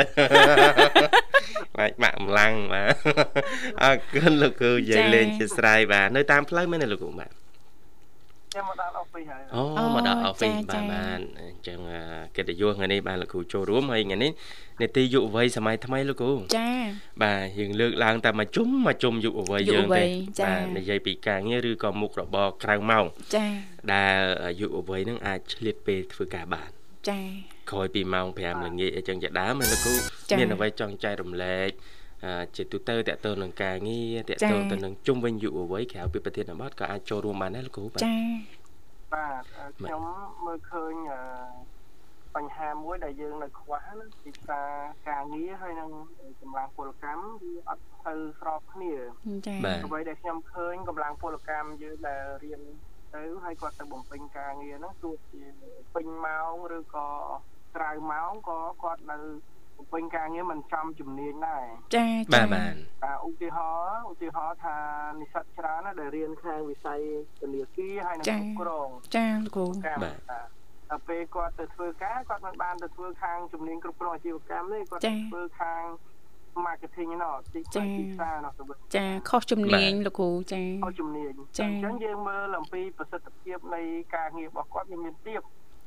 [1.79, 2.89] បាច់បាក់ម្លាំងបាទ
[3.83, 7.31] អរគុណលោកគ្រូនិយាយលេងជាស្រ័យបាទនៅតាមផ្លូវមែនទេលោកគ្រូបាទ
[8.55, 11.79] ចាំមកដល់ office ហើយអូមកដល់ office បានបានអញ្ចឹង
[12.37, 14.33] កិត្តិយសថ្ងៃនេះបានលោកគ្រូចូលរួមហើយថ្ងៃនេះ
[14.83, 16.77] នេតិយុវវ័យសម័យថ្មីលោកគ្រូចា៎
[17.23, 20.05] បាទយើងលើកឡើងតែមកជុំមកជុំយុវវ័យយើងទេ
[20.45, 23.51] បាទនិយាយពីការងារឬក៏មុខរបរក្រៅម៉ោងចា៎
[23.93, 24.19] ដែល
[24.61, 26.71] យុវវ័យនឹងអាចឆ្លៀតពេលធ្វើការបាន
[27.09, 27.25] ចា៎
[27.71, 29.95] ក្រោយពីម៉ោង5ល្ងាចអីចឹងជាដើមហើយលោកគ្រូ
[30.39, 31.71] មានអ្វីចង់ចែករំលែក
[32.57, 38.17] ជាទូទៅតកតទៅនឹងការងារតកតទៅនឹងជុំវិញយុវវ័យក្រៅពីប្រធានបទក៏អាចចូលរួមបានដែរលោកគ្រូបាទចា
[39.15, 39.43] បាទ
[39.79, 40.03] ខ្ញុំ
[40.47, 40.95] មើលឃើញ
[42.37, 44.69] បញ្ហាមួយដែលយើងនៅខ្វះណាពីសារ
[45.09, 45.91] ការងារហើយនឹង
[46.41, 48.93] កម្លាំងពលកម្មវាអត់ទៅស្របគ្នា
[49.47, 52.61] ចា៎អ្វីដែលខ្ញុំឃើញកម្លាំងពលកម្មយើងដែលរៀន
[53.15, 55.43] ទៅហើយគាត់ទៅបំពេញការងារហ្នឹងទោះជា
[55.95, 57.09] ពេញម៉ោងឬក៏
[57.77, 59.19] ក្រៅម៉ោងក៏គាត់នៅ
[59.81, 61.67] បំពេញការងារមិនចំជំនាញដែរ
[61.97, 62.75] ចាចាបាទបាទ
[63.29, 64.77] ឧទាហរណ៍ឧទាហរណ៍ថា
[65.21, 67.01] និស្សិតច្រើនណាដែលរៀនខាងវិស័យ
[67.41, 69.67] ធនាគារហើយនិងគ្រប់គ្រងចាលោកគ្រូ
[70.05, 70.17] បាទ
[70.91, 75.83] ដល់ពេលគាត់ទៅធ្វើការគាត់មិនបានទៅធ្វើខាងជំនាញគ្រប់គ្រងអាជីវកម្មទេគាត់ធ្វើខាង
[76.67, 78.63] marketing ណោះទីផ្សារណោះទៅ
[78.97, 83.83] ចាខុសជំនាញលោកគ្រូចាខុសជំនាញអញ្ចឹងយើងមើលអំពីប្រសិទ្ធភាពនៃ
[84.17, 85.43] ការងាររបស់គាត់វាមានទៀប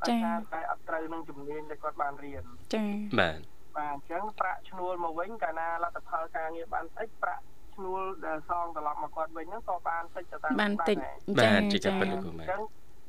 [0.09, 0.17] ចា
[0.53, 2.85] តែអត់ត្រូវនឹងជំនាញដែលគាត់បានរៀនចា
[3.19, 3.39] បាទ
[3.77, 7.43] បាទអញ្ចឹងប្រាក់ឈ្នួលមកវិញកាលណាលទ្ធផលការងារបានតិចប្រាក់
[7.75, 10.97] ឈ្នួលដែលសងត្រឡប់មកគាត់វិញហ្នឹងក៏បានតិចទៅតាមបានតិច
[11.39, 12.61] បាទជាការពិតលោកគ្រូបាទអញ្ចឹង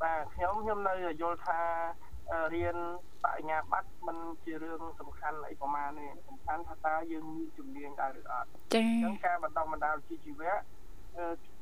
[0.03, 1.61] បាទខ្ញុំខ្ញុំនៅយល់ថា
[2.55, 2.77] រៀន
[3.25, 10.53] បញ្ញាបត្រมันជារឿងសំខាន់អីប្រហែលនេះសំខាន់ថាតើយើងមានជំនាញដែរឬអត់ចា៎អញ្ចឹងការបណ្ដុះបណ្ដាលវិជ្ជាជីវៈ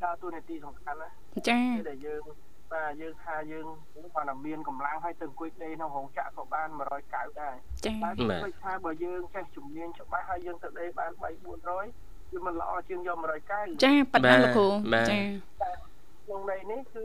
[0.03, 1.09] ដើរតួនាទីសំខាន់ណា
[1.49, 2.23] ចា៎ដែលយើង
[2.73, 7.55] បាទយើងថាយើងគាត់តែមានកម្លាំងហើយទៅអង្គុយដេកក្នុងរោងចក្រក៏បាន100កៅដែរ
[7.85, 8.11] ចា៎តែ
[8.43, 14.69] ឃើញថាបើយើងចេះជំនាញច្បាស់ហើយយើងទៅដេកបាន3 400វាមិនល្អជាងយក100កៅចាប៉ណ្ណាលោកគ្រូ
[15.11, 15.21] ចា
[16.27, 17.05] ក្នុងន័យនេះគឺ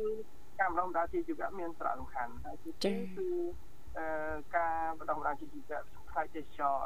[0.60, 3.30] ការបណ្ដុះបណ្ដាលជាជីវៈមានសារៈសំខាន់ហើយទី2គឺ
[3.97, 4.08] អឺ
[4.58, 6.77] ការបណ្ដុះបណ្ដាលជាជីវៈផ្នែកទេសចរ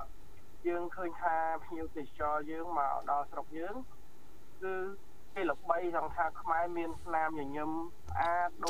[0.67, 3.75] យើងឃើញថាភ្ញៀវទេសចរយើងមកដល់ស្រុកយើង
[4.61, 4.73] គឺ
[5.35, 7.69] គេល្បីថងថាខ្មែរមានស្នាមញញឹម
[8.09, 8.69] ស្អាតដូច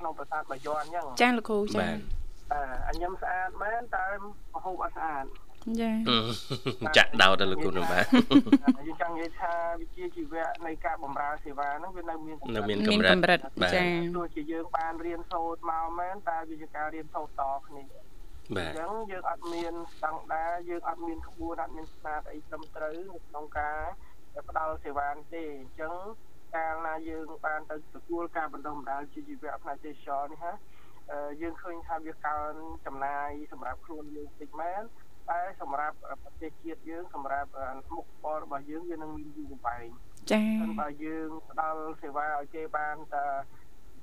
[0.00, 1.98] ក្នុងប្រាសាទបាយ័នអញ្ចឹងចាលោកគ្រូចាបាទ
[2.88, 4.06] អញ្ញឹមស្អាតមែនតែ
[4.54, 5.24] មហូបអត់ស្អាត
[5.80, 5.90] ចា
[6.96, 8.04] ចាក់ដោតទៅលោកគ្រូនោះបាទ
[8.86, 13.38] យើងចង់និយាយថាវិជាជីវៈនៃការបម្រើសេវាហ្នឹងវានៅមាននៅមានកម្រិត
[13.74, 13.84] ចា
[14.16, 17.84] ទោះជាយើងបានរៀនសូត្រមកមែនតែវាជាការរៀនសូត្រតគ្នា
[18.56, 22.96] បាទអញ្ចឹងយើងអត់មានស្តង់ដារយើងអត់មានក្បួនអត់មានស្នាដអីត្រឹមត្រូវ
[23.28, 23.78] ក្នុងការ
[24.48, 25.94] ផ្ដល់សេវានេះទេអញ្ចឹង
[26.56, 30.52] កាលណាយើងបានទៅទទួលការបណ្ដុះបណ្ដាលជាជីវៈផ្នែកទេសចរនេះហា
[31.40, 32.54] យើងឃើញថាវាកើន
[32.86, 34.82] ចំណាយសម្រាប់ខ្លួនយើងតិចមែន
[35.30, 37.50] តែសម្រាប់ប្រទេសជាតិយើងសម្រាប់
[37.94, 39.88] មុខបររបស់យើងវានឹងមានយូរវែង
[40.32, 40.46] ចា៎
[40.80, 43.24] បើយើងផ្ដល់សេវាឲ្យគេបានតែ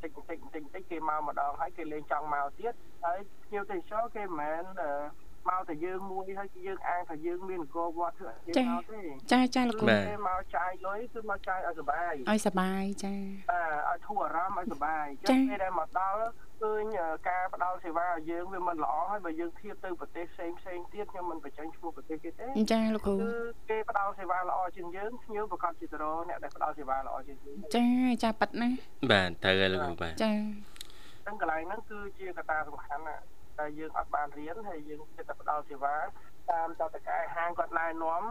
[0.03, 2.73] តិចតិចតិចតិចគេមកម្ដងហើយគេលេងចង់មកទៀត
[3.05, 4.63] ហើយភ្ញៀវទេសចរគេមិនមែន
[5.49, 13.15] មកតែយើងមួយហើយយើងអាងថាយើងមានកវត្តធ្វើយើងមកទេចាចាលោកគ្រូគេមកចាយលុយគឺមកចាយឲ្យសុបាយឲ្យសុបាយចា
[13.51, 16.19] បាទឲ្យធូរអារម្មណ៍ឲ្យសុបាយចឹងពេលដែលមកដល់
[16.61, 16.83] ឃើញ
[17.29, 23.31] ការផ្ដល់សេវាឲ្យយើងវាមិនល្អហើយបើយើងធៀបទៅប្រទេសផ្សេងផ្សេងទៀតខ្ញុំមិនបញ្ចេញឈ្មោះប្រទេសគេទេចាលោកគ្រូគឺ
[23.69, 27.87] គេផ្ដល់សេវាល្អជាងយើងភ្ញៀវប្រកាសជាតរអ្នកដែលផ្ដល់សេវាល្អជាងយើងចា
[28.23, 28.69] ចាប៉ាត់ណា
[29.11, 30.33] បាទត្រូវហើយលោកគ្រូបាទចា
[31.25, 33.17] ទាំងកន្លែងហ្នឹងគឺជាកត្តាសំខាន់ណា
[33.59, 35.95] តែយើងអត់បានរៀនហើយយើងគិតតែផ្ដល់សេវា
[36.51, 38.23] តាមតតកែហាងគាត់ណែនាំ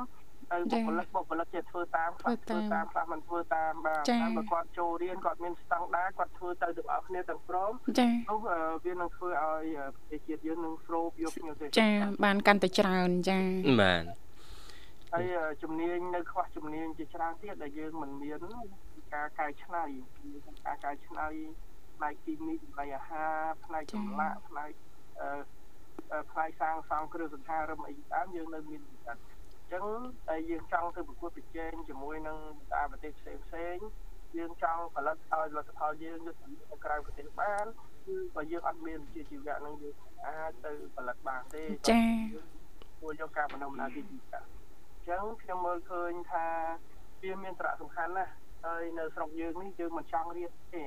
[0.52, 7.72] ទៅបុគ្គលិកបុគ្គលិកជាធ្វើតាមខ្លះធ្វើតាមខ្លះមិនធ្វើតាមបាទតែបើគាត់ចូលរៀនគាត់មានស្តង់ដារគាត់ធ្វើទៅទាំងអស់គ្នាទាំងព្រម
[8.30, 8.38] នោះ
[8.84, 9.64] វានឹងធ្វើឲ្យ
[9.96, 11.90] ប្រទេសជាតិយើងនឹងស្រូបយកភ្ញៀវទេសចា
[12.24, 13.40] បានកាន់តែច្រើនចា
[13.82, 14.04] បាទ
[15.12, 15.24] ហើយ
[15.62, 18.40] ជំនាញនៅខ្វះជំនាញជាច្រើនទៀតដែលយើងមិនមាន
[19.14, 19.84] ការកែច្នៃ
[20.66, 21.26] ការកែច្នៃ
[21.96, 24.70] ផ្នែកគីមីចំណីអាហារផ្នែកចម្លាក់ផ្នែក
[26.30, 29.84] ផ្នែកសាងសង់គ្រឿងសង្ហារឹមអីតាមយើងនៅមានអញ្ចឹង
[30.28, 32.38] តែយើងចង់ទៅប្រកួតប្រជែងជាមួយនឹង
[32.72, 33.76] តាប្រទេសផ្សេងផ្សេង
[34.36, 37.66] យើងចង់ផលិតឲ្យលទ្ធផលយើងយកទៅក្រៅប្រទេសបាន
[38.06, 39.94] គឺបើយើងអត់មានវិជ្ជាជីវៈនឹងយើង
[40.26, 42.06] អាចទៅផលិតបានទេចា៎
[43.00, 46.46] គួរយកការបណ្ដុំបណ្ដាលវិជ្ជាជីវៈអញ្ចឹងខ្ញុំមើលឃើញថា
[47.22, 48.32] វាមានសារៈសំខាន់ណាស់
[48.64, 50.82] ហើយនៅស្រុកយើងនេះយើងមិនចង់រៀនទេ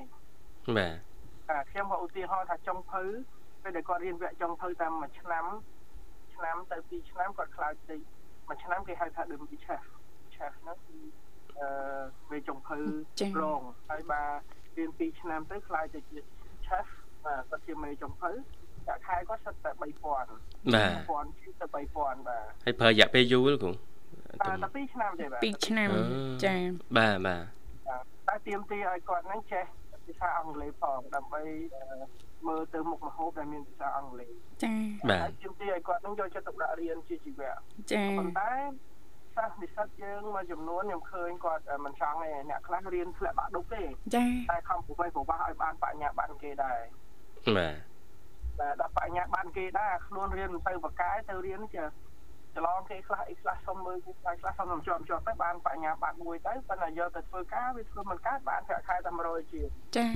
[0.78, 0.89] បា
[1.62, 3.04] ទខ្ញុំក៏ឧទាហរណ៍ថាចុងភៅ
[3.63, 5.45] ពេលដែលគាត់រៀនវគ្គចុងភៅតាមមួយឆ្នាំ
[6.36, 7.95] ឆ្នាំទៅ2ឆ្នាំគាត់ខ្លាចទៅ
[8.47, 9.84] មួយឆ្នាំគេហៅថា Demi Chef
[10.36, 10.97] Chef ហ្នឹងគឺ
[11.60, 11.67] អឺ
[12.32, 12.78] វេចុងភៅ
[13.41, 16.19] រងហើយបាទរៀន2ឆ្នាំទៅខ្លាចទៅជា
[16.65, 16.88] Chef
[17.26, 18.32] បាទគាត់ជាមេចុងភៅ
[18.88, 19.95] តែខែគាត់សិតតែ3000បាទ
[21.26, 23.71] 1000ជាទៅ3000បាទហើយប្រើរយៈពេលយូរគ្រូ
[24.41, 25.89] បាទតែ2ឆ្នាំទេបាទ2ឆ្នាំ
[26.45, 26.56] ចា
[26.97, 27.43] បាទបាទ
[28.28, 29.65] តែទៀមទីឲ្យគាត់ហ្នឹងចេះ
[30.06, 31.41] ភាសាអង់គ្លេសផងដើម្បី
[32.47, 34.32] មើលទៅមុខមហូបដែលមានភាសាអង់គ្លេស
[34.63, 34.75] ចា៎
[35.10, 37.51] បាទជាងទីឲ្យគាត់នឹងយកចិត្តទុកដាក់រៀនជាជីវៈ
[37.91, 38.51] ចា៎ប៉ុន្តែ
[39.36, 43.84] សិស្សនិស្សិតយើងមួយចំនួនខ្ញុំឃើញគាត់មិនចង់ទេអ្នកខ្លះរៀនធ្លាក់បាក់ដុកទេ
[44.15, 46.80] ចា៎តែខំប្រវេប្រវាស់ឲ្យបានបញ្ញាបត្រគេដែរ
[47.58, 47.75] បាទ
[48.60, 51.84] បាទដល់បញ្ញាបត្រគេដែរខ្លួនរៀនមិនទៅបកកែទៅរៀនជា
[52.56, 59.62] ច្រឡំគេខ្លះអីខ្លះសុំមើលគេខ្លះខ្លះសុំជាប់ជាប់ទៅបានបញ្ញាបត្រមួយទៅប៉ុន្តែយកទៅធ្វើការវាធ្វើមិនកើតបានប្រាក់ខែតែ100ជា
[59.98, 60.08] ចា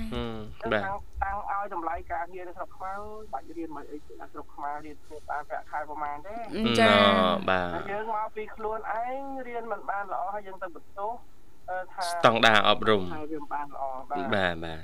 [0.74, 0.82] បាទ
[1.24, 3.00] តាំងឲ្យតម្លៃការងារនៅស្រុកខ្មែរ
[3.34, 6.36] បាច់រៀនមកអីនៅស្រុកខ្មែររៀនធ្វើបានប្រាក់ខែប្រហែលទេ
[6.80, 6.92] ចា
[7.50, 11.12] បាទយើងមកពីខ្លួនឯងរៀនមិនបានល្អហើយយើងទៅបន្ទោស
[11.94, 14.82] ថាស្តង់ដារអប់រំហើយវាមិនបានល្អបាទបាទបាទ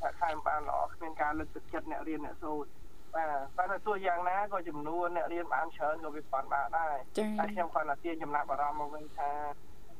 [0.00, 2.70] ប្រាក់ខែមិនបានល្អគ្មានការលើកទឹកចិត្តអ្នករៀនអ្នកសូត្រ
[3.14, 6.94] បាទប៉ុន្តែទោះយ៉ាងណាក៏ចំនួនអ្នករៀនបានច្រើនក៏វាប៉ុនបានដែរ
[7.38, 9.30] តែខ្ញុំគាត់ថាទាញចំណាប់អារម្មណ៍មកវិញថា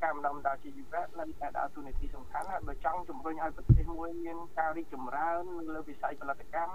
[0.03, 5.43] ការបណ្ដុំដល់ជីវៈនៅតែដើរតួនាទីសំខាន់ហើយបើចង់ជំរុញឲ្យប្រទេសមួយមានការរីកចម្រើន
[5.75, 6.75] លើវិស័យផលិតកម្ម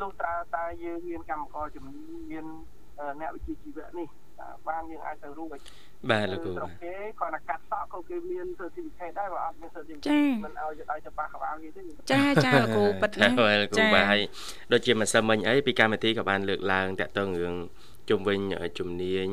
[0.00, 2.46] លុះត្រាតែយើងមានកម្មករជំនាញមាន
[3.20, 4.08] អ្នកវិជ្ជាជីវៈនេះ
[4.68, 5.58] បានយើងអាចទៅរួច
[6.10, 10.12] បាទលោកគ្រូគេគាត់តែកាត់សក់ក៏គេមាន certificate ដែរបើអត់មាន certificate
[10.44, 13.28] មិនឲ្យឲ្យទៅប៉ះក្បាលគេទេចាចាលោកគ្រូប៉ិតណា
[13.62, 14.22] លោកគ្រូបាទហើយ
[14.72, 17.54] ដូចជាម្សិលមិញអីពីកម្មវិធីក៏បានលើកឡើងតាក់ទងរឿង
[18.08, 18.38] ជុំវិញ
[18.78, 19.28] ជំនាញ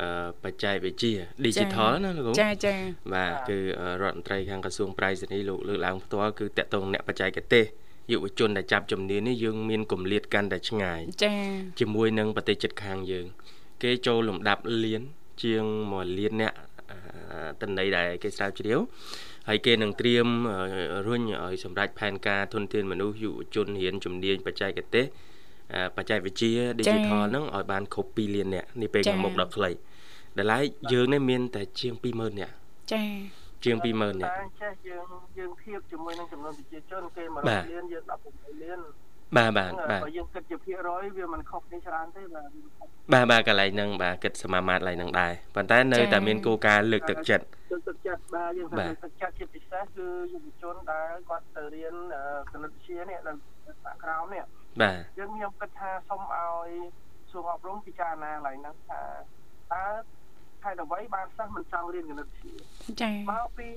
[0.00, 1.12] អឺបច្ចេកវិទ្យា
[1.46, 2.74] digital ណាលោកគ្រូចាចា
[3.14, 3.58] បាទគឺ
[4.02, 7.64] រដ្ឋមន្ត្រីខាងក្រសួងប្រៃសណីលោកលើកឡើងផ្ទាល់គឺតាក់ទងអ្នកបច្ចេកទេស
[8.12, 11.34] យុវជនដែលចាប់ជំនាញនេះយើងមានគម្លាតកាន់តែឆ្ងាយចា
[11.80, 13.26] ជាមួយនឹងប្រទេសជិតខាងយើង
[13.82, 15.02] គេចូលលំដាប់លៀន
[15.42, 16.52] ជាង1លានអ្នក
[17.62, 18.78] តន័យដែលគេស្រាវជ្រាវ
[19.48, 20.26] ហើយគេនឹងត្រៀម
[21.06, 25.04] រុញឲ្យសម្រាប់ផែនការធនធានមនុស្សយុវជនរៀនជំនាញបច្ចេកទេស
[25.96, 29.70] បច្ចេកវិទ្យា digital ហ្នឹងឲ្យបានគ្រប់2លានអ្នកនេះពេលខាងមុខដល់ខ្លី
[30.36, 32.50] ដែលឡែកយើងនេះមានតែជាង20000អ្នក
[32.92, 33.02] ចា
[33.64, 35.04] ជាង20000នាក់តែចេះយើង
[35.38, 38.80] យើងធៀបជាមួយនឹងចំនួនប្រជាជនគេ100លានយើង16លាន
[39.38, 42.50] បាទបាទបាទបើយើងគិតជាភាគរយវាមិនខុសគ្នាច្រើនទេបាទ
[43.12, 51.94] បាទបាទកន្លែងហ្នឹងបាទគិតសមាមាត្រកន្លែងហ្នឹងដែរប៉ុន្តែនៅតែមានគោលការណ៍លើកទឹកចិត្តលើកទឹកចិត្តបាទយើងលើកទឹកចិត្តជាពិសេសគឺយុវជនដែលគាត់ទៅរៀន
[52.52, 53.32] គណិតវិទ្យានេះនៅ
[53.84, 54.44] សាក្រោមនេះ
[54.82, 56.68] បាទយើងខ្ញុំគិតថាសូមឲ្យ
[57.30, 59.02] សួរអប់រំពិចារណាកន្លែងហ្នឹងថា
[59.72, 59.84] តើ
[60.64, 62.54] ហេតុអ្វីបានសិស្សមិនចង់រៀនគណិតវិទ្យា
[63.02, 63.68] ចា៎មកពី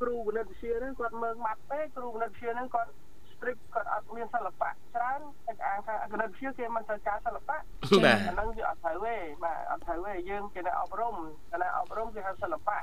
[0.00, 2.90] គ្រូគណិតវិទ្យាហ្នឹងគាត់មើងម៉ាត់ពេកគ្រូគណិតវិទ្យាហ្នឹងគាត់
[3.38, 11.14] strict គាត់អត់មានសិល្បៈច្រើនតែអាងថាគណិតវិទ្យាគេមិនត្រូវការសិល្បៈបាទអាហ្នឹងវាអត់ត្រូវទេបាទអត់ត្រូវទេយើងជាអ្នកអប់រំ
[11.52, 12.78] គណៈអប់រំគេហៅសិល្បៈ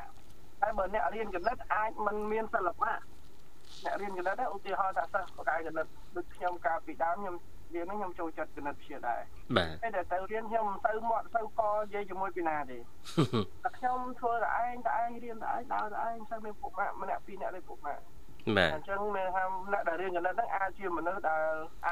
[0.62, 2.94] តែបើអ្នករៀនគណិតអាចមិនមានសិល្បៈ
[3.84, 7.36] អ្នករៀនគណិតឧទាហរណ៍ថាសិស្សបកាយគណិតដូចខ្ញុំកាលពីដើមខ្ញុំ
[7.74, 9.22] រៀនហ្នឹងខ្ញុំចូលចិត្តគណិតវិទ្យាដែរ
[9.58, 12.78] បាទតែតែទៅរៀនខ្ញុំមិនទៅមាត់ទៅកនិយាយជាមួយពីណាទេ
[13.64, 18.04] តែខ្ញុំធ្វើតែឯងតែឯងរៀនតែឯងដើរតែឯងទៅមានពុកម៉ាក់ម្នាក់ពីរនាក់លេពុកម៉ាក់
[18.58, 21.46] បាទអញ្ចឹងមានថាអ្នកដែលរៀនគណិតហ្នឹងអាចជាមនុស្សដែល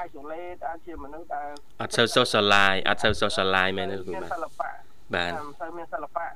[0.05, 1.49] isolate អាចជាមនុស្សដែល
[1.81, 4.71] អត់សូវ socialize អត់សូវ socialize មែនទេគ្រូបាទសិល្បៈ
[5.15, 6.27] បាទមិនសូវមានសិល្បៈ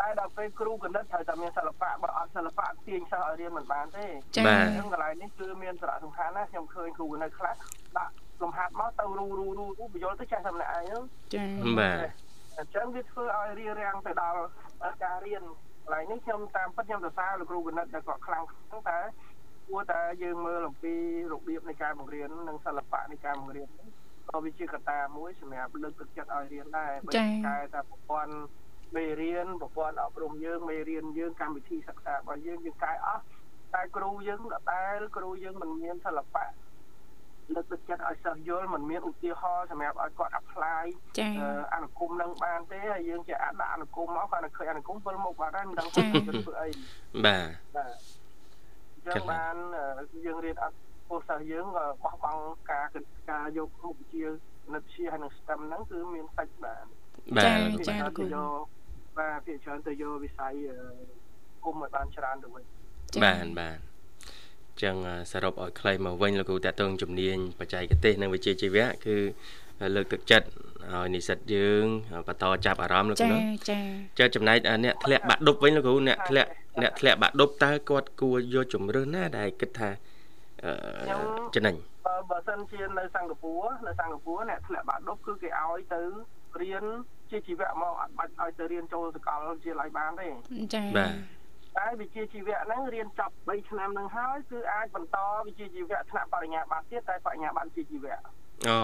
[0.00, 4.06] តែដល់ពេលគ្រូគណិតត្រូវតែមានសិល្បៈបើអត់សិល្បៈទាញសិស្សឲ្យរៀនមិនបានទេ
[4.46, 7.54] បាទអញ្ចឹងកន្លែងនេះគឺមានសារៈសំខាន់ណាស់ខ្ញុំឃើញគ្រូគណិតខ្លះ
[7.98, 11.02] ដាក់លំហាត់មកទៅរូរូរូរូបញ្យល់ទៅចេះតែម្នាក់ឯងហ្នឹង
[11.34, 11.46] ចា៎
[11.78, 11.96] បាទ
[12.58, 14.40] អញ្ចឹងវាធ្វើឲ្យរៀបរៀងទៅដល់
[15.04, 15.42] ការរៀន
[15.84, 18.98] កន្លែងនេះខ្ញុំតាមពិតខ្ញុំសរសើរលោកគ្រូគណិតដែលគាត់ខ្លាំងខ្លាំងតែ
[19.70, 20.94] គួរតែយើងមើលអំពី
[21.32, 23.68] របៀបនៃការបង្រៀននិងសិល្បៈនៃការបង្រៀន
[24.30, 28.34] ក៏វាជាកត្តាមួយសម្រាប់លើកទឹកចិត្តឲ្យរៀនដែរបើកែតែប្រព័ន្ធ
[28.96, 33.22] មេរៀនប្រព័ន្ធអប់រំយើងមេរៀនយើងកម្មវិធីសិក្សារបស់យើងយើងកែអស់
[33.74, 36.46] តែគ្រូយើងដដែលគ្រូយើងមិនមានសិល្បៈ
[37.54, 40.84] លើកទឹកចិត្តឲ្យសិស្សយល់មិនមានឧទាហរណ៍សម្រាប់ឲ្យគាត់ apply
[41.74, 46.68] អនុគមនឹងបានទេហើយយើងជាអាចដាក់អនុគមមកគាត់ឃើញអនុគមវិលមកបាត់ហើយមិនដឹងថាធ្វើអី
[47.24, 48.19] បាទបាទ
[49.06, 49.54] ចឹងបាន
[50.26, 50.76] យើងរៀនអត់
[51.08, 52.86] ពលសិស្សយើងបោះបង់ការ
[53.30, 54.24] ការយកមុខវិជ្ជា
[54.72, 56.84] និតជាហើយនឹង STEM ហ្នឹងគឺមានសាច់បាន
[57.36, 57.56] បាទចា៎
[58.18, 58.62] ទៅយក
[59.18, 60.52] បាទភាគច្រើនទៅយកវិស័យ
[61.64, 62.64] គុំឲ្យបានច្រើនទៅវិញ
[63.24, 63.78] បាទបាទ
[64.82, 64.96] ចឹង
[65.32, 69.16] សរុបឲ្យខ្លីមកវិញលោកគ្រូតេតងជំនាញបច្ចេកទេសនិងវិជ្ជាជីវៈគឺ
[69.94, 70.46] លើកទឹកចិត្ត
[70.92, 71.84] ឲ្យនិស្សិតយើង
[72.26, 73.36] បន្តចាប់អារម្មណ៍លោកគ្រូ
[73.70, 73.78] ចា
[74.18, 76.50] ចាចំណែកអ្នកធ្លាក់បាក់ដប់វិញលោកគ្រូអ្នកធ្លាក់
[76.82, 79.90] អ្នកធ្លាក់បាក់ដប់តើគាត់គួរយកជំរឿនណាដែលគិតថា
[80.64, 80.72] អឺ
[81.54, 86.00] ចំណេញបើបើសិនជានៅសិង្ហបុរីនៅសិង្ហបុរីអ្នកធ្លាក់បាក់ដប់គឺគេឲ្យទៅ
[86.62, 86.84] រៀន
[87.30, 90.28] ជាជីវៈមកអត់បាច់ឲ្យទៅរៀនចូលសាកលវិទ្យាល័យបានទេ
[90.74, 91.12] ចាបាទ
[91.78, 95.16] តែវិជ្ជាជីវៈហ្នឹងរៀនចប់3ឆ្នាំហ្នឹងហើយគឺអាចបន្ត
[95.46, 98.16] វិជ្ជាជីវៈថ្នាក់បរិញ្ញាបត្រទៀតតែបរិញ្ញាបត្រវិជ្ជាជីវៈ
[98.68, 98.78] អូ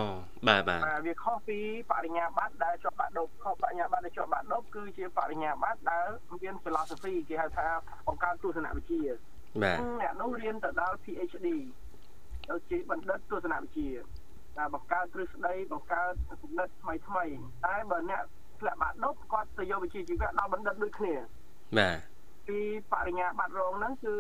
[0.49, 1.59] បាទបាទបាទវាខុសពី
[1.91, 6.07] បរិញ្ញាបត្រដែលជាប់បាក់ដប់ខុសបរិញ្ញាបត្រដែលជាប់បាក់ដប់គឺជាបរិញ្ញាបត្រដែល
[6.43, 7.67] មាន philosophy គេហៅថា
[8.07, 9.03] បង្កើតទស្សនវិជ្ជា
[9.63, 11.49] បាទអ្នកនោះរៀនទៅដល់ PhD
[12.49, 13.89] ទៅជាបណ្ឌិតទស្សនវិជ្ជា
[14.57, 16.13] តែបង្កើតទ្រឹស្ដីបង្កើត
[16.43, 17.25] គំនិតថ្មីថ្មី
[17.67, 18.23] តែបើអ្នក
[18.61, 21.15] ធ្លាក់បាក់ដប់គាត់ទៅយកវិជ្ជាជីវៈដល់បណ្ឌិតដូចគ្នា
[21.79, 21.99] បាទ
[22.49, 22.59] ពី
[22.93, 24.15] បរិញ្ញាបត្ររងហ្នឹងគឺ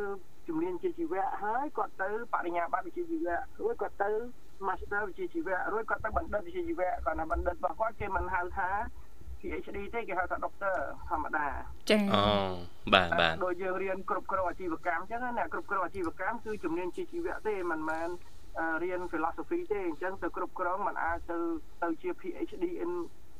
[0.48, 4.10] ជំនាញជាជីវៈហើយគាត់ទៅបរិញ្ញាបត្រវិជ្ជាជីវៈរួចគាត់ទៅ
[4.68, 8.68] Master វិជ្ជាជីវៈរួចគាត់ទៅបណ្ឌិតវិជ្ជាជីវៈគាត់ថាបណ្ឌិតរបស់គាត់គេមិនហៅថា
[9.40, 10.76] PhD ទេគេហៅថា Doctor
[11.08, 11.46] ធម្មតា
[11.90, 12.22] ចាអូ
[12.94, 18.08] បាទបាទដូចយើងរៀនគ្រប់គ្រងអាជីវកម្មអញ្ចឹងណាគ្រប់គ្រងអាជីវកម្មគឺជំនាញជាជីវៈទេមិនមែន
[18.82, 21.36] រៀន philosophy ទេអញ្ចឹងទៅគ្រប់គ្រងมันអាចទៅ
[21.82, 22.90] ទៅជា PhD in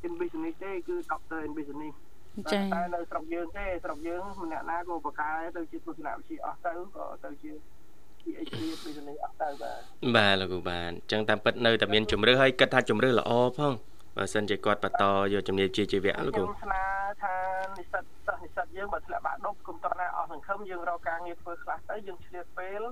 [0.06, 1.94] in business ទេគឺ Doctor in business
[2.52, 7.52] ចាតែនៅស្រុកយើងទេស្រុកយើងម្នាក់ណាក៏បកកែទៅជាទស្សនវិជ្ជាអស់ទៅក៏ទៅជា
[8.26, 9.80] PhD business អស់ទៅបាទ
[10.16, 13.72] បាទលោកគ្រូបាទអញ្ចឹងតាមពិតនៅតែមានជំរឿសហើយគិតថាជំរឿសល្អផង
[14.16, 16.82] បើសិនជាគាត់បន្តយកជំនាញជាជីវៈលោកគ្រូខ្ញុំស្នើ
[17.22, 17.34] ថា
[17.76, 22.82] និស្សិតសិស្សនិស្សិតយើងបើធ្លាក់បាក់ដប់គុំតោះណាអស់សង្ឃឹមយើងរកការងារធ្វើខ្លះទៅយើងឆ្លៀតពេល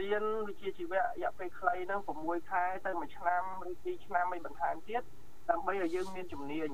[0.00, 5.02] រៀនវិជ្ជាជីវៈរយៈពេលខ្លីហ្នឹង6ខែទៅ1ឆ្នាំឬ2ឆ្នាំមិនបន្ថែមទៀត
[5.50, 6.68] ដើម្បីឲ្យយើងមានជំនាញ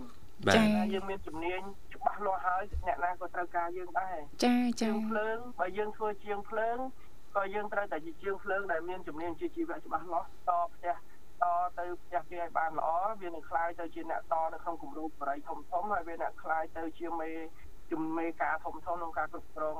[0.56, 1.60] ចាយើងមានជំនាញ
[1.94, 6.78] ច្បាស់លាស់ហើយអ្នកណាក៏ត្រូវការយើងដែរចាចាជាងភ្លើងបើយើងធ្វើជាងភ្លើង
[7.35, 10.93] ក៏យើងត្រូវតែជាជាងភ្លើងដែលមានជំនាញជាជីវៈច្បាស់លាស់តផ្ទះ
[11.41, 11.45] ត
[11.79, 12.89] ទៅផ្ទះគេឲ្យបានល្អ
[13.21, 17.29] វានឹងคล้ายទៅជាអ្នកតនៅក្នុងគម្រោងបរិយធំធំហើយវាអ្នកคล้ายទៅជាមេ
[17.91, 19.77] ជំមេការធំធំក្នុងការគ្រប់គ្រង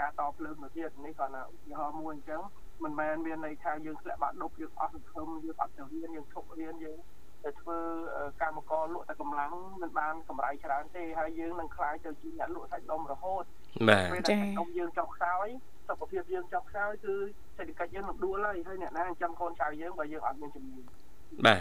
[0.00, 2.42] ការតភ្លើងទៅទៀតនេះគាត់ណាឧទាហរណ៍មួយអញ្ចឹង
[2.84, 6.98] មិនមែនមានន័យថាយើងធ្លាក់បាក់ដប់យើងអស់សង្ឃឹមយើងអត់ទៅរៀនយើងឈប់រៀនយើង
[7.44, 7.78] ទៅធ្វើ
[8.42, 13.44] កម្មករលក់តែកម្លាំងមិនបានកម្រៃច្រើនទេហើយយើងនឹងខ្លាយទៅជាអ្នកលក់សាច់ដុំរហូត
[13.88, 15.48] បាទពេលដែលដុំយើងចុះខ្សោយ
[15.87, 17.15] សុខភាពយើងចុះខ្សោយគឺ
[17.57, 20.83] សេដ្ឋកិច្ចយើងនឹងដួលហើយហើយអ្នកណាចិញ្ចឹមកូនចៅយើងបើយើងអត់មានជំនាញ
[21.47, 21.59] បាទ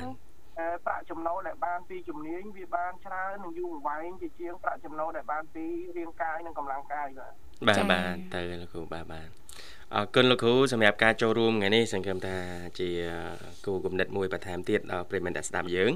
[0.86, 5.64] ប្រាក់ចំណូលដែលបានពីជំនាញវាបានច្រើននិងយូរអង្វែងជាជាងប្រាក់ចំណូលដែលបានពី
[5.96, 7.32] រាងកាយនិងកម្លាំងកាយបាទ
[7.68, 9.28] បាទបាទទៅលោកគ្រូបាទបាទ
[9.96, 12.36] អរគុណលោកគ្រូសម្រាប់ការចូលរួមថ្ងៃនេះសង្ឃឹមថា
[12.78, 12.88] ជា
[13.66, 15.90] គូគំនិតមួយបន្ថែមទៀតដល់ប្រិយមិត្តដែលស្ដាប់យើង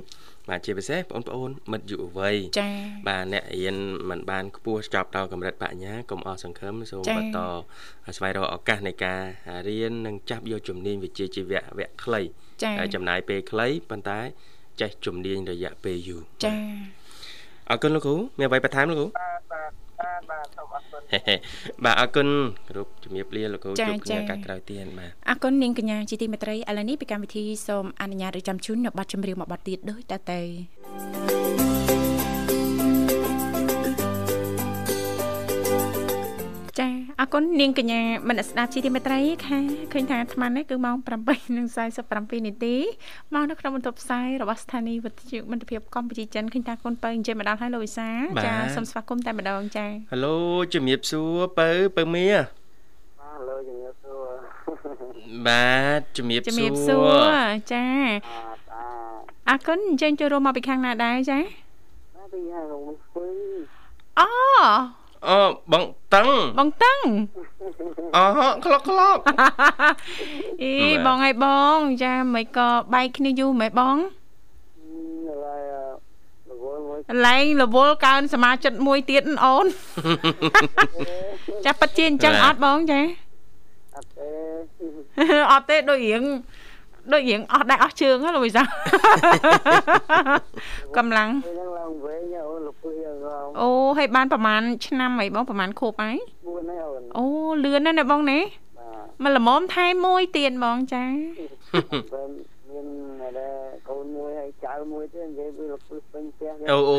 [0.49, 2.73] បាទជាពិសេសបងប្អូនមិត្តយុវវ័យចា៎
[3.09, 3.77] បាទអ្នករៀន
[4.11, 7.39] មិនបានខ្ពស់ចប់ដល់កម្រិតបញ្ញាកុំអស់សង្ឃឹមសូមបន្ត
[8.17, 9.21] ស្វែងរកឱកាសនៃការ
[9.69, 12.21] រៀននិងចាប់យកជំនាញវិជ្ជាជីវៈវគ្គខ្លី
[12.79, 14.21] ហើយចំណាយពេលខ្លីប៉ុន្តែ
[14.81, 16.57] ចេះជំនាញរយៈពេលយូរចា៎
[17.71, 21.03] អរគុណលោកគ្រូមានអ្វីបន្ថែមលោកគ្រូបាទបាទ បាទបាទសូមអរគុណ
[21.85, 22.29] បាទអរគុណ
[22.71, 31.86] គ្រប់ជំរាបលាលោកគ្រូជួបគ្នាឱកាសក្រោយទៀតបាទអរគុណនាងកញ្ញាជាទីមេត្រីឥឡូវនេះពីកម្មវិធីសូមអនុញ្ញាតរៀបចំជូននៅប័ណ្ណចម្រៀងមួយប័ណ្ណទៀតដូចតទៅ
[37.27, 39.59] អរគុណនាងកញ្ញាមនស្ដាប់ជីទីមេត្រីค่ะ
[39.93, 40.97] ឃើញថាអាត្មានេះគឺម៉ោង
[41.53, 42.75] 8:47នាទី
[43.35, 48.09] មកនៅក្នុងបន្ទប់ផ្សាយរបស់ស្ថានីយ៍វិទ្យុមិត្តភាពកម្ពុជាចិនឃើញថាកូនពៅអញ្ជើញមកដល់ហើយលោកវិសា
[48.45, 50.37] ចាសូមស្វាគមន៍តែម្ដងចាហៅឡូ
[50.75, 52.27] ជំរាបសួរពៅពៅមៀ
[53.21, 54.29] បាទឡូជំរាបសួរ
[55.47, 57.85] បាទជំរាបសួរជំរាបសួរចា
[59.49, 61.39] អរគុណអញ្ជើញចូលរួមមកពីខាងណាដែរចា
[62.33, 63.27] ពីខាងរងស្ពឺ
[64.21, 64.29] អូ
[65.29, 65.39] អូ
[65.73, 65.85] បង
[66.15, 67.01] តឹងបងតឹង
[68.17, 68.25] អូ
[68.65, 69.19] ក្លុកក្លុក
[70.63, 70.75] អី
[71.07, 73.97] បងឲ្យបងចាមិនក៏បែកគ្នាយូរមែនបង
[77.27, 79.67] ឡើងរវល់កើនសមាជិកមួយទៀតអូន
[81.65, 83.01] ចាប៉ិតជាអញ្ចឹងអត់បងចា
[83.97, 84.31] អត់ទេ
[85.53, 86.23] អត់ទេដូចរៀង
[87.13, 88.63] ដូចរៀងអស់ដែរអស់ជើងហ៎លោកវិសា
[90.97, 91.31] កម្លាំង
[91.79, 93.07] ឡើងវិញអូលោកពឹស
[93.61, 96.81] អូហើយបានប្រហែលឆ្នាំអីបងប្រហែលខូបហើយ4ហើយ
[97.19, 97.25] អូ
[97.65, 98.39] លឿនណាស់ណាបងណា
[99.23, 102.81] មកល្មមថែមួយទៀតបងចាមា
[103.29, 103.49] នតែ
[103.89, 106.97] កូនមួយហើយចៅមួយទៀតនិយាយពីលោកពឹសពេញផ្ទះអូអូ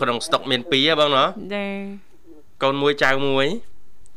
[0.00, 1.24] ក្នុងស្តុកមាន2ហ៎បងណា
[1.54, 1.66] ចា
[2.62, 3.46] កូនមួយចៅមួយ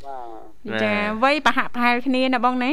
[0.05, 2.71] បាទចាវ័យប្រហាក់ប្រហែលគ្នាណាបងណា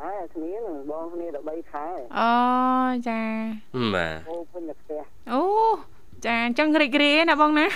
[0.00, 1.86] ហ៎គ្នានឹងបងគ្នា13ខែ
[2.18, 2.30] អូ
[3.08, 3.20] ចា
[3.94, 5.42] បាទអូពេញតែផ្ទះអូ
[6.26, 7.66] ចាអញ្ចឹងរីករាយណាបងណា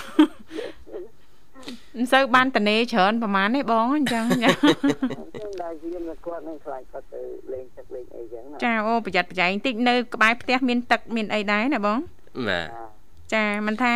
[1.97, 4.51] មិនសូវបានតនេច្រើនប្រហែលទេបងអញ្ចឹងចា
[5.63, 7.21] ដល់ជាមគាត់នឹងខ្លាចគាត់ទៅ
[7.53, 11.99] លេងទឹកលេងអីចឹងចាអូប្រយ័ត្នប្រយែងតិចនៅក្បែរផ្ទះមានទឹកមានអីដែរណាបង
[12.49, 12.92] បាទ
[13.35, 13.95] ចាមិនថា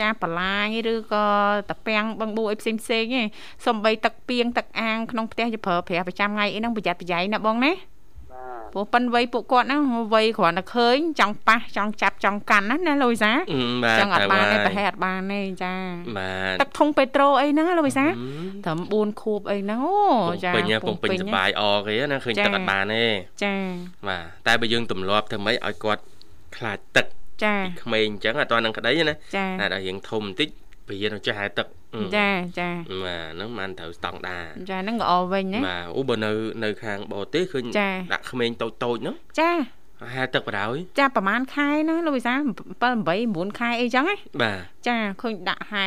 [0.00, 1.26] ចាបន្លាញឬក៏
[1.70, 3.22] តាពាំងបឹងបួអីផ្សេងផ្សេងទេ
[3.66, 7.72] សំបីទឹកពីងទឹកអាងក្នុងផ្ទះជាប្រើប្រាស់ប្រចាំថ្ងៃអីហ្នឹងប្រយ័ត្នប្រយែងណាបងណា
[8.72, 9.82] ព្រោះប៉ិនវ័យពួកគាត់ហ្នឹង
[10.14, 13.32] វ័យគ្រាន់តែឃើញចង់ប៉ះចង់ចាប់ចង់កាន់ណាណាលូយសា
[14.00, 15.74] ចង់អត់បានទេប្រហែលអត់បានទេចា
[16.16, 23.04] បាទទឹកធុងពេត្រូអីហ្នឹងលូយសាត្រឹម4ខួបអីហ្នឹងអូចាពេញពងពេញសបាយអគេណាឃើញទឹកអត់បានទេ
[23.44, 23.54] ចា
[24.08, 26.02] បាទតែបើយើងទម្លាប់ធ្វើម៉េចឲ្យគាត់
[26.56, 27.06] ខ្លាចទឹក
[27.44, 29.14] ចាក្មេងអញ្ចឹងអត់ទាន់នឹងក្តីណា
[29.60, 30.48] តែដល់រៀងធំបន្តិច
[30.86, 31.66] ព្រានចេះហែទឹក
[32.16, 32.28] ចា
[32.58, 32.68] ចា
[33.04, 34.38] បាទហ្នឹងបានត្រូវស្តង់ដា
[34.70, 36.32] ចាហ្នឹងល្អវិញណាបាទអូបើនៅ
[36.64, 37.64] នៅខាងបរទេសឃើញ
[38.12, 39.50] ដាក់ក្មេងតូចតូចហ្នឹងចា
[40.14, 42.40] ហែទឹកបដ ாய் ចាប្រហែលខែណាលោកវិសា7 8
[43.50, 44.58] 9ខែអីចឹងណាបាទ
[44.88, 45.86] ចាឃើញដាក់ហែ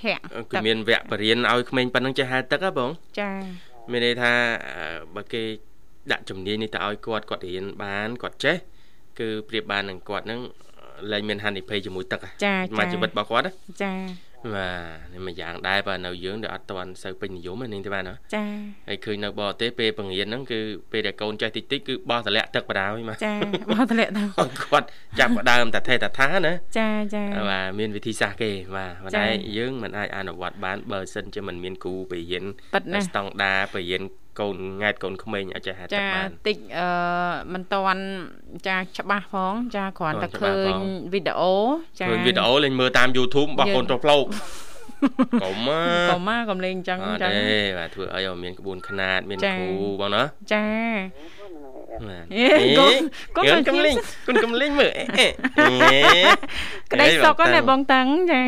[0.00, 0.22] ធាក់
[0.52, 3.30] គឺមានវគ្គបរៀនឲ្យក្មេងប៉ុណ្ណឹងចេះហែទឹកហ៎បងចា
[3.90, 4.32] មានន័យថា
[5.14, 5.42] បើគេ
[6.12, 8.56] ដាក់ជំនាញនេះទៅឲ្យគាត់គាត់រៀនបានគាត់ចេះ
[9.18, 10.40] គឺប្រៀបបាននឹងគាត់នឹង
[11.12, 13.46] លែងមានហានិភ័យជាមួយទឹកចាចាជីវិតរបស់គាត់
[13.82, 13.92] ចា
[14.54, 18.44] បាទនេះមួយយ៉ាងដែរបាទនៅយើងដែលអត់ទាន់សូវពេញនិយមហ្នឹងទេបាទណាចា
[18.88, 20.60] ហើយឃើញនៅបរទេសពេលបង្រៀនហ្នឹងគឺ
[20.92, 23.34] ពេលដែលកូនចេះតិចតិចគឺបោះតម្លាក់ទឹកបដាហើយបាទចា
[23.72, 24.86] បោះតម្លាក់ទឹកគាត់
[25.18, 29.26] ចាប់ផ្ដើមតែថេតថាណាចាចាបាទមានវិធីសាស្ត្រគេបាទប៉ុន្តែ
[29.58, 33.98] យើងមិនអាចអនុវត្តបានបើសិនជាមិនមានគ្រូបរិញ្ញាស្តង់ដាបរិញ្ញា
[34.40, 36.88] កូនង៉ែតកូនក្មេងអាចចេះហាត់ទឹកបានចាតិចអឺ
[37.52, 38.02] មិនតាន់
[38.68, 40.72] ចាច្បាស់ផងចាគ្រាន់តែឃើញ
[41.12, 41.54] វីដេអូ
[42.00, 44.24] ចាឃើញវីដេអូលេងមើលតាម YouTube របស់កូនប្រុសផ្លោក
[45.42, 45.56] កុំ
[46.10, 49.66] កុំកុំលេងអញ្ចឹងចឹងទេបាទធ្វើឲ្យមានក្បួនខ្នាតមានគ្រូ
[50.00, 50.22] បងណា
[50.52, 50.66] ចា
[53.36, 53.94] កូនកូនកំលេង
[54.26, 54.92] កូនកំលេងមើល
[56.92, 58.42] ក្តីសុកណាបងតាំងចា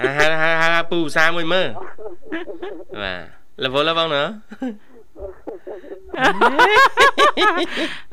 [0.00, 0.10] ហា
[0.42, 1.68] ហាហាពូសាមួយមើល
[3.02, 4.22] បាទលវលបងណា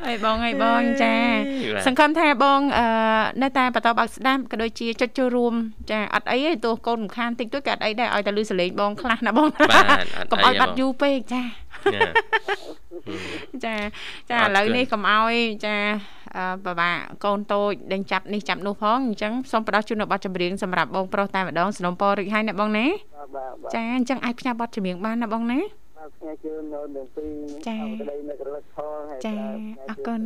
[0.08, 1.16] អីបងអីបងចា
[1.86, 2.86] សង្ឃឹមថាបងអឺ
[3.42, 5.54] នៅតែបន្តបើកស្ដាប់ក៏ដូចជាចុចចូលរួម
[5.92, 9.48] ចាអត់អីទេទោះកូនរំខានតិចតួចក៏អត់អីដែរឲ្យតែលឺសលេងបងខ្លះណាបង
[10.32, 11.44] កុំឲ្យបាត់យូរពេកចា
[13.66, 13.76] ចា
[14.30, 15.34] ចាឥឡូវនេះកុំឲ្យ
[15.66, 15.76] ចា
[16.66, 16.92] បបា
[17.26, 22.86] កូនតូចដេញចាប់នេះចាប់នោះផងអញ្ចឹងសូមផ្ដល់ជូននៅប័ណ្ណចម្រៀងសម្រាប់បងប្រុសតែម្ដងสนុំពររិចហើយណាបងណា
[23.74, 25.60] ចាអញ្ចឹងអាចផ្ញើប័ណ្ណចម្រៀងបានណាបងណា
[26.16, 27.26] ផ្ញើជូននៅនឹងពី
[27.58, 29.34] ក្តីនឹករលឹកផងហើយចា
[29.90, 30.22] អរគុណ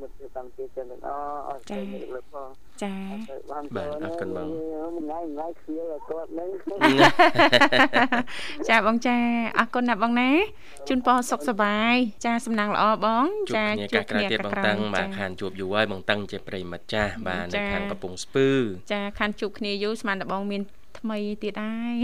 [0.00, 2.48] មិត្តកម្មជាចិនទាំងអស់អរគុណនឹករលឹកផង
[2.82, 2.94] ចា
[3.50, 6.48] បានបាទអរគុណបងថ្ងៃថ្ងៃខ្ជិលគាត់នឹង
[8.68, 9.16] ចាបងចា
[9.58, 10.30] អរគុណណាបងណា
[10.88, 13.26] ជូនពរសុខសប្បាយចាសំណាងល្អបង
[13.56, 18.48] ចាជួបគ្នាទៀតបងតឹងបាទខានជួបយូរហើយបងតឹងជាប្រិមិត្តចាស់បាទនៅខាងកំពង់ស្ពឺ
[18.92, 20.62] ចាខានជួបគ្នាយូរស្មានតែបងមាន
[21.00, 21.94] ថ្មីទៀតហើយ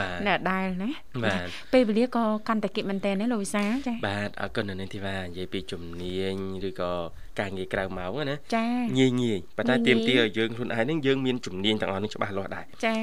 [0.00, 0.90] បាទនៅដែលណា
[1.24, 6.34] បាទពេលវេលាក៏កាន់តែគិតមែនតើណាលោកវិសាចាបាទអរគុណនៅនេះធីវ៉ានិយាយពីជំនាញ
[6.68, 6.92] ឬក៏
[7.40, 8.66] ការងារក្រៅម៉ោងណាចា
[8.98, 12.96] ងាយងាយប៉ុន្តែទៀមទាឲ្យយើងខ្លួនឯងហ្នឹងយើងមានជំនាញទាំងអស់នេះច្បាស់លាស់ដែរចា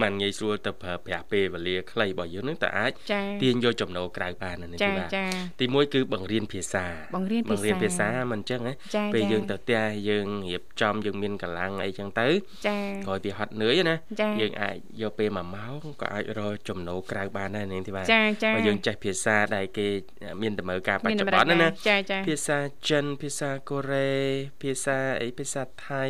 [0.00, 2.92] มันងាយស្រួលទៅប្រើប្រាស់ពេលវេលាខ្លីរបស់យើងនឹងតែអាច
[3.42, 5.08] ទាញយកចំណូលក្រៅបាននេះទីបាទ
[5.60, 8.74] ទីមួយគឺបង្រៀនភាសាបង្រៀនបង្រៀនភាសាមិនអញ្ចឹងណា
[9.14, 12.28] ពេលយើងទៅផ្ទះយើងរៀបចំយើងមានកម្លាំងអីចឹងទៅ
[12.66, 12.76] ចា
[13.06, 13.96] ក្រោយពីហត់នឿយណា
[14.40, 18.04] យើងអាចយកពេល1ម៉ោងក៏អាចរកចំណូលក្រៅបានដែរនេះទីបាទ
[18.54, 19.86] បើយើងចេះភាសាដែលគេ
[20.42, 21.68] មានតម្រូវការបច្ចុប្បន្នណា
[22.28, 22.58] ភាសា
[22.88, 24.10] ចិនភាសាកូរ៉េ
[24.62, 26.04] ភាសាអីភាសាថៃ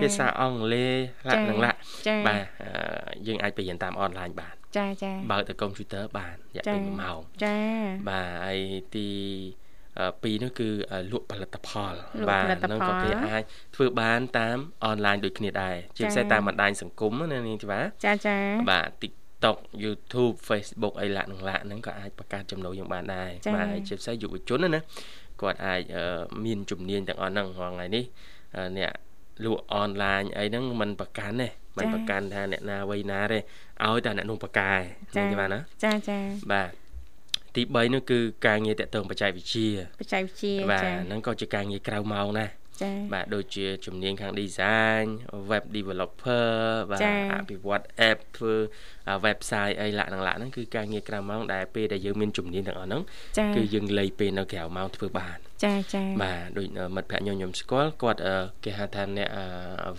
[0.00, 1.78] ភាសាអង់គ្លេសឡាក់នឹងឡាក់
[2.26, 7.56] បាទយើងអាចបរៀនតាមអនឡាញបានចាចាបើកទៅកុំព្យូទ័របានរយៈពេល1ម៉ោងចា
[8.08, 8.58] បាទហើយ
[8.96, 9.08] ទី
[10.22, 10.68] ពីរនោះគឺ
[11.12, 11.94] លក់ផលិតផល
[12.30, 13.42] បាទហ្នឹងក៏គេអាច
[13.74, 18.36] ធ្វើបានតាមអនឡាញដូចគ្នាដែរជាពិសេសតាមបណ្ដាញសង្គមណានាងធីវ៉ាចាចា
[18.70, 24.80] បាទ TikTok YouTube Facebook អីឡាក់នឹងឡាក់ហ្នឹងក៏អាចបង្កើតចំណូលយើងបានដែរបាទជាពិសេសយុវជនណា
[25.42, 25.82] គាត់អាច
[26.44, 28.04] មានជំនាញទាំងអស់ហ្នឹងរាល់ថ្ងៃនេះ
[28.78, 28.92] អ្នក
[29.44, 34.72] លក់អនឡាញអីហ្នឹងมันប្រកាន់ទេមិនប្រកាន់ថាអ្នកណាវ័យណាទេឲ្យតែអ្នកនោះប្រកែ
[35.16, 35.24] ចា៎
[35.54, 36.18] ណាចាចា
[36.52, 36.70] បាទ
[37.56, 39.68] ទី3នោះគឺការងារតកតងបច្ចេកវិទ្យា
[40.00, 42.50] បច្ចេកវិទ្យាបាទហ្នឹងក៏ជាការងារក្រៅម៉ោងដែរ
[42.82, 45.06] ចា៎បាទដូចជាជំនាញខាង design
[45.50, 46.48] web developer
[46.90, 47.00] បាទ
[47.32, 48.54] អភិវឌ្ឍ app ធ្វើ
[49.26, 53.02] website អីឡាក់នឹងឡាក់ហ្នឹងគឺការងារក្រៅម៉ោងដែលពេលដែលយើងមានជំនាញទាំងអស់ហ្នឹង
[53.56, 58.20] គឺយើងលៃពេលនៅក្រៅម៉ោងធ្វើបាន ចាចាបាទដូចមិត្តភ័ក្ដិខ្ញុំខ្ញុំស្គាល់គាត់
[58.64, 59.28] គេហៅថាអ្នក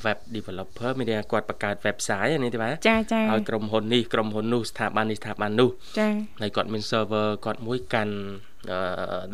[0.03, 6.09] web developer មានថាគាត់បង្កើត website នេះទេបាទចាចាឲ្យក្រុមហ៊ុននេះក្រុមហ៊ុននោះស្ថាប័ននេះស្ថាប័ននោះចា
[6.41, 8.15] ហើយគាត់មាន server គាត់មួយកាន់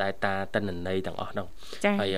[0.02, 1.48] data តិន្នន័យទាំងអស់ហ្នឹង
[2.02, 2.12] ហើយ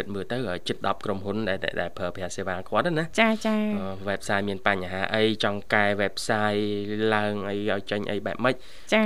[0.00, 0.38] គិតមើលទៅ
[0.68, 3.54] ជិត10ក្រុមហ៊ុនដែលដែលប្រើប្រាស់សេវាគាត់ណាចាចា
[4.08, 6.64] website មានបញ្ហាអីចង់កែ website
[7.14, 8.54] ឡើងអីឲ្យចេញអីបែបម៉េច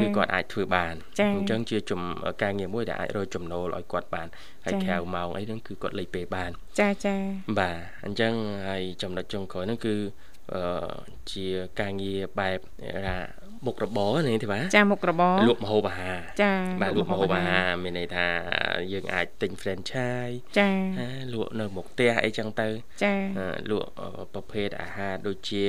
[0.01, 0.95] គឺគាត់អាចធ្វើបាន
[1.37, 2.01] អញ្ចឹងជាជំ
[2.43, 4.29] ការងារមួយដែលអាចរកចំណូលឲ្យគាត់បាន
[4.65, 7.17] ហើយក្រៅម៉ោងអីហ្នឹងគឺគាត់លេខពេលបាន ចាចា
[7.59, 8.33] បាទអញ្ចឹង
[8.69, 10.34] ហើយចំណុចចុងក្រោយហ្នឹងគឺអឺ
[11.33, 11.47] ជា
[11.81, 12.59] ការងារបែប
[13.09, 13.19] ថា
[13.67, 18.27] មុខរបរនេះទេបាទចាមុខរបរលក់ម្ហូបអាហារចាបាទលក់ម្ហូបអាហារមានន័យថា
[18.93, 20.71] យើងអាចទិញ franchise ចា
[21.33, 22.69] លក់នៅមុខផ្ទះអីចឹងទៅ
[23.03, 23.15] ចា
[23.71, 23.89] លក់
[24.35, 25.65] ប្រភេទអាហារដូចជា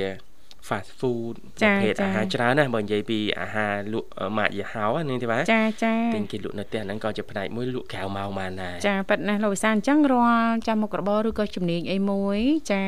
[0.68, 4.08] fast food ប្រភេទអាហារច្រើនណាស់បើនិយាយពីអាហារលក់
[4.38, 12.38] ម៉ាកយីហោនេះទេបាទចាចាទិញគេលក់នៅផ្ទះហ្នឹងក៏ជាផ្នែកមួយលក់ក្រៅម៉ោងបានដែរចាប៉ិតណាស់លោកវិសាអញ្ចឹងរាល់ចាមុខរបរឬក៏ជំនាញអីមួយ
[12.72, 12.82] ចា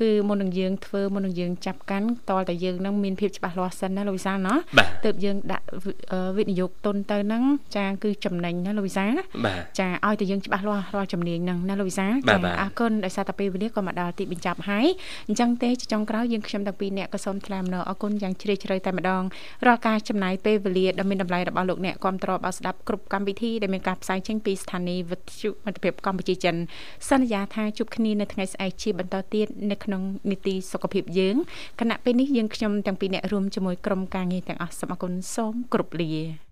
[0.00, 4.54] គឺមុននឹងយើងធ្វើមុននឹងយើងចាប់កាន់តលតែយើងនឹងមានភាពច្បាស់លាស់សិនណាលោកវិសាណា
[5.04, 5.66] ទើបយើងដាក់
[6.38, 7.42] វិនិយោគទុនទៅហ្នឹង
[7.76, 9.06] ចាគឺចំណេញណាលោកវិសា
[9.78, 14.86] ចាឲ្យតែយើងច្បាស់លាស់រាល់ជំនាញហ្នឹងណាលោកវិសាចាអរគុណដោយសារតែពេលវេលាក៏មកដល់ទីបញ្ចប់ហើយ
[15.28, 19.22] អញ្ចឹងទេចុងក្រោយយើងខ្ញុំទាំងពីរអ្នកក៏សូមថ្លែងអំណរអរគុណយ៉ាងជ្រាលជ្រៅតែម្ដង
[19.66, 26.56] រាល់ការចំណាយពេលវេលាដ៏មានតម្លៃរបស់លោកអ្នកគាំទ្របើស្ដាប់គ្រប់កម្មវិធីដែលមានការផ្សាយចេញពីស្ថានីយ៍វិទ្យុមិត្តភាពកម្ពុជាចិន
[27.10, 31.36] សន្យាថាជួបគ្នានៅថ្ងៃស្អែកជាបន្តទៀតនៅក្នុងនីតិសុខភាពយើង
[31.80, 36.47] គណៈពេលនេះយើងខ្ញុំទាំងពីរអ្នករួមជាមួយក្រុមការងារទាំងអស់សូមអរគុណសូមគោរពលា